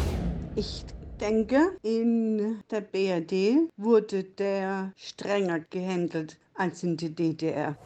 Ich 0.55 0.85
denke, 1.21 1.77
in 1.83 2.63
der 2.71 2.81
BRD 2.81 3.71
wurde 3.77 4.25
der 4.25 4.95
strenger 4.97 5.61
gehandelt 5.61 6.39
als 6.55 6.83
in 6.85 6.97
der 6.97 7.11
DDR. 7.11 7.77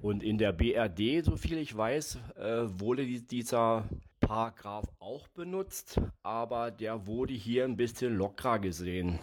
Und 0.00 0.22
in 0.22 0.38
der 0.38 0.52
BRD, 0.52 1.24
so 1.24 1.36
viel 1.36 1.58
ich 1.58 1.76
weiß, 1.76 2.18
äh, 2.36 2.62
wurde 2.78 3.04
die, 3.04 3.26
dieser 3.26 3.84
Paragraph 4.30 4.86
auch 5.00 5.26
benutzt, 5.26 6.00
aber 6.22 6.70
der 6.70 7.08
wurde 7.08 7.32
hier 7.32 7.64
ein 7.64 7.76
bisschen 7.76 8.16
lockerer 8.16 8.60
gesehen. 8.60 9.18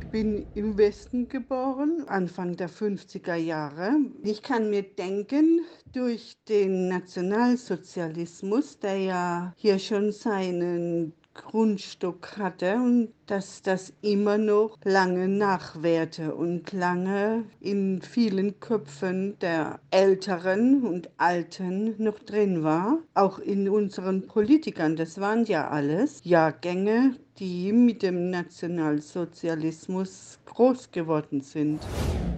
Ich 0.00 0.06
bin 0.06 0.46
im 0.54 0.78
Westen 0.78 1.28
geboren, 1.28 2.04
Anfang 2.06 2.56
der 2.56 2.70
50er 2.70 3.34
Jahre. 3.34 3.98
Ich 4.22 4.42
kann 4.42 4.70
mir 4.70 4.84
denken, 4.84 5.60
durch 5.92 6.38
den 6.48 6.88
Nationalsozialismus, 6.88 8.78
der 8.78 8.96
ja 8.96 9.52
hier 9.58 9.78
schon 9.78 10.12
seinen 10.12 11.12
Grundstück 11.44 12.36
hatte 12.36 12.74
und 12.74 13.12
dass 13.26 13.62
das 13.62 13.92
immer 14.02 14.36
noch 14.38 14.76
lange 14.84 15.28
nachwährte 15.28 16.34
und 16.34 16.72
lange 16.72 17.44
in 17.60 18.02
vielen 18.02 18.58
Köpfen 18.60 19.38
der 19.40 19.78
Älteren 19.90 20.82
und 20.82 21.10
Alten 21.16 21.94
noch 22.02 22.18
drin 22.18 22.64
war. 22.64 22.98
Auch 23.14 23.38
in 23.38 23.68
unseren 23.68 24.26
Politikern, 24.26 24.96
das 24.96 25.20
waren 25.20 25.44
ja 25.44 25.68
alles 25.68 26.22
Jahrgänge, 26.24 27.14
die 27.38 27.72
mit 27.72 28.02
dem 28.02 28.30
Nationalsozialismus 28.30 30.40
groß 30.46 30.90
geworden 30.90 31.40
sind. 31.40 31.80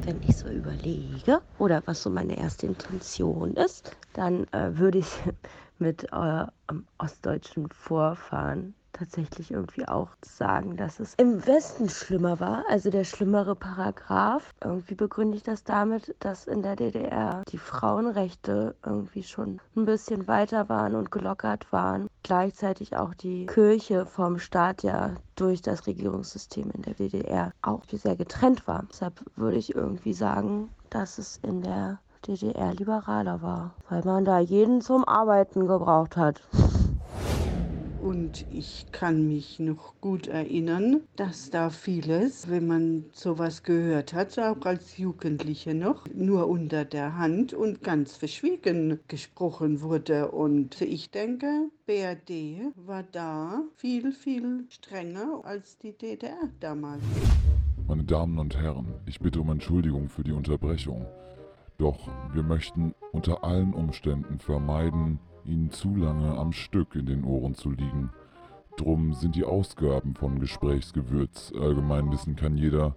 Wenn 0.05 0.21
ich 0.29 0.37
so 0.37 0.49
überlege 0.49 1.41
oder 1.59 1.83
was 1.87 2.03
so 2.03 2.11
meine 2.11 2.39
erste 2.39 2.67
Intention 2.67 3.55
ist, 3.55 3.97
dann 4.13 4.47
äh, 4.53 4.77
würde 4.77 4.99
ich 4.99 5.07
mit 5.79 6.13
eurem 6.13 6.85
ostdeutschen 6.99 7.71
Vorfahren 7.71 8.75
tatsächlich 8.93 9.51
irgendwie 9.51 9.87
auch 9.87 10.09
sagen, 10.25 10.77
dass 10.77 11.01
es 11.01 11.15
im 11.15 11.47
Westen 11.47 11.89
schlimmer 11.89 12.41
war, 12.41 12.65
also 12.69 12.91
der 12.91 13.05
schlimmere 13.05 13.55
Paragraph. 13.55 14.53
Irgendwie 14.63 14.95
begründe 14.95 15.37
ich 15.37 15.43
das 15.43 15.65
damit, 15.65 16.15
dass 16.21 16.47
in 16.47 16.63
der 16.63 16.77
DDR 16.77 17.43
die 17.51 17.59
Frauenrechte 17.59 18.75
irgendwie 18.85 19.23
schon 19.23 19.61
ein 19.77 19.85
bisschen 19.85 20.29
weiter 20.29 20.69
waren 20.69 20.95
und 20.95 21.11
gelockert 21.11 21.73
waren. 21.73 22.09
Gleichzeitig 22.23 22.97
auch 22.97 23.15
die 23.15 23.47
Kirche 23.47 24.07
vom 24.07 24.39
Staat 24.39 24.83
ja 24.83 25.15
durch 25.37 25.63
das 25.63 25.87
Regierungssystem 25.87 26.71
in 26.71 26.83
der 26.83 26.95
DDR 26.95 27.53
auch 27.63 27.83
sehr 27.91 28.17
getrennt 28.17 28.67
war. 28.67 28.85
Deshalb 28.91 29.23
würde 29.37 29.57
ich 29.57 29.75
irgendwie 29.75 30.13
sagen, 30.13 30.71
dass 30.91 31.19
es 31.19 31.39
in 31.43 31.63
der 31.63 31.99
DDR 32.27 32.75
liberaler 32.75 33.41
war, 33.41 33.75
weil 33.89 34.03
man 34.05 34.25
da 34.25 34.39
jeden 34.39 34.83
zum 34.83 35.07
Arbeiten 35.07 35.67
gebraucht 35.67 36.17
hat. 36.17 36.43
Und 38.03 38.47
ich 38.51 38.87
kann 38.93 39.29
mich 39.29 39.59
noch 39.59 39.95
gut 40.01 40.27
erinnern, 40.27 41.03
dass 41.17 41.51
da 41.51 41.69
vieles, 41.69 42.49
wenn 42.49 42.67
man 42.67 43.05
sowas 43.13 43.63
gehört 43.63 44.15
hat, 44.15 44.39
auch 44.39 44.65
als 44.65 44.97
Jugendliche 44.97 45.75
noch, 45.75 46.07
nur 46.15 46.49
unter 46.49 46.85
der 46.85 47.19
Hand 47.19 47.53
und 47.53 47.83
ganz 47.83 48.17
verschwiegen 48.17 49.01
gesprochen 49.09 49.83
wurde. 49.83 50.31
Und 50.31 50.81
ich 50.81 51.11
denke, 51.11 51.69
BRD 51.87 52.73
war 52.75 53.03
da 53.03 53.63
viel, 53.77 54.13
viel 54.13 54.65
strenger 54.71 55.43
als 55.45 55.77
die 55.79 55.93
DDR 55.93 56.49
damals. 56.61 57.03
Meine 57.87 58.05
Damen 58.05 58.39
und 58.39 58.57
Herren, 58.57 58.95
ich 59.05 59.21
bitte 59.21 59.41
um 59.41 59.51
Entschuldigung 59.51 60.09
für 60.09 60.25
die 60.25 60.33
Unterbrechung. 60.33 61.05
Doch 61.77 62.09
wir 62.33 62.43
möchten 62.43 62.95
unter 63.13 63.43
allen 63.43 63.75
Umständen 63.75 64.39
vermeiden, 64.39 65.19
Ihnen 65.45 65.71
zu 65.71 65.95
lange 65.95 66.37
am 66.37 66.53
Stück 66.53 66.95
in 66.95 67.07
den 67.07 67.25
Ohren 67.25 67.55
zu 67.55 67.71
liegen. 67.71 68.11
Drum 68.77 69.15
sind 69.15 69.35
die 69.37 69.45
Ausgaben 69.45 70.15
von 70.15 70.41
Gesprächsgewürz, 70.41 71.53
Allgemeinwissen 71.59 72.37
kann 72.37 72.57
jeder, 72.57 72.97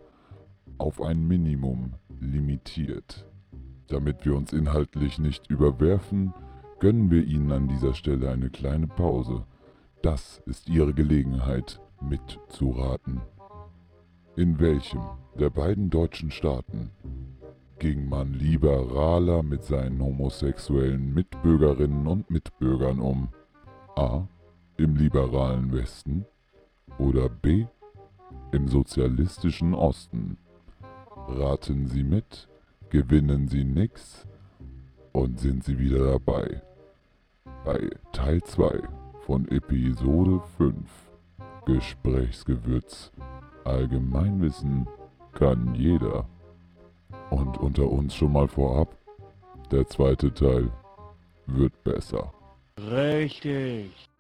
auf 0.78 1.02
ein 1.02 1.28
Minimum 1.28 1.94
limitiert. 2.20 3.28
Damit 3.88 4.26
wir 4.26 4.36
uns 4.36 4.54
inhaltlich 4.54 5.20
nicht 5.20 5.50
überwerfen, 5.50 6.34
gönnen 6.80 7.12
wir 7.12 7.26
Ihnen 7.26 7.52
an 7.52 7.68
dieser 7.68 7.94
Stelle 7.94 8.30
eine 8.30 8.50
kleine 8.50 8.88
Pause. 8.88 9.46
Das 10.02 10.42
ist 10.46 10.70
Ihre 10.70 10.94
Gelegenheit, 10.94 11.80
mitzuraten. 12.02 13.22
In 14.36 14.60
welchem 14.60 15.02
der 15.40 15.50
beiden 15.50 15.90
deutschen 15.90 16.32
Staaten 16.32 16.92
ging 17.80 18.08
man 18.08 18.34
liberaler 18.34 19.44
mit 19.44 19.64
seinen 19.64 20.02
homosexuellen 20.02 21.14
Mitbürgerinnen 21.14 22.08
und 22.08 22.30
Mitbürgern 22.30 23.00
um? 23.00 23.30
A. 23.96 24.28
Im 24.78 24.96
liberalen 24.96 25.72
Westen 25.72 26.26
oder 26.98 27.30
B. 27.30 27.66
Im 28.52 28.68
sozialistischen 28.68 29.74
Osten? 29.74 30.38
Raten 31.28 31.88
Sie 31.88 32.04
mit, 32.04 32.48
gewinnen 32.90 33.48
Sie 33.48 33.64
nix 33.64 34.28
und 35.12 35.40
sind 35.40 35.64
Sie 35.64 35.78
wieder 35.80 36.12
dabei 36.12 36.62
bei 37.64 37.90
Teil 38.12 38.42
2 38.44 38.82
von 39.26 39.48
Episode 39.48 40.42
5 40.58 40.76
Gesprächsgewürz 41.66 43.12
Allgemeinwissen 43.64 44.88
kann 45.32 45.74
jeder. 45.76 46.28
Und 47.30 47.58
unter 47.58 47.90
uns 47.90 48.16
schon 48.16 48.32
mal 48.32 48.48
vorab, 48.48 48.96
der 49.72 49.88
zweite 49.88 50.34
Teil 50.34 50.72
wird 51.48 51.84
besser. 51.84 52.32
Richtig. 52.78 54.13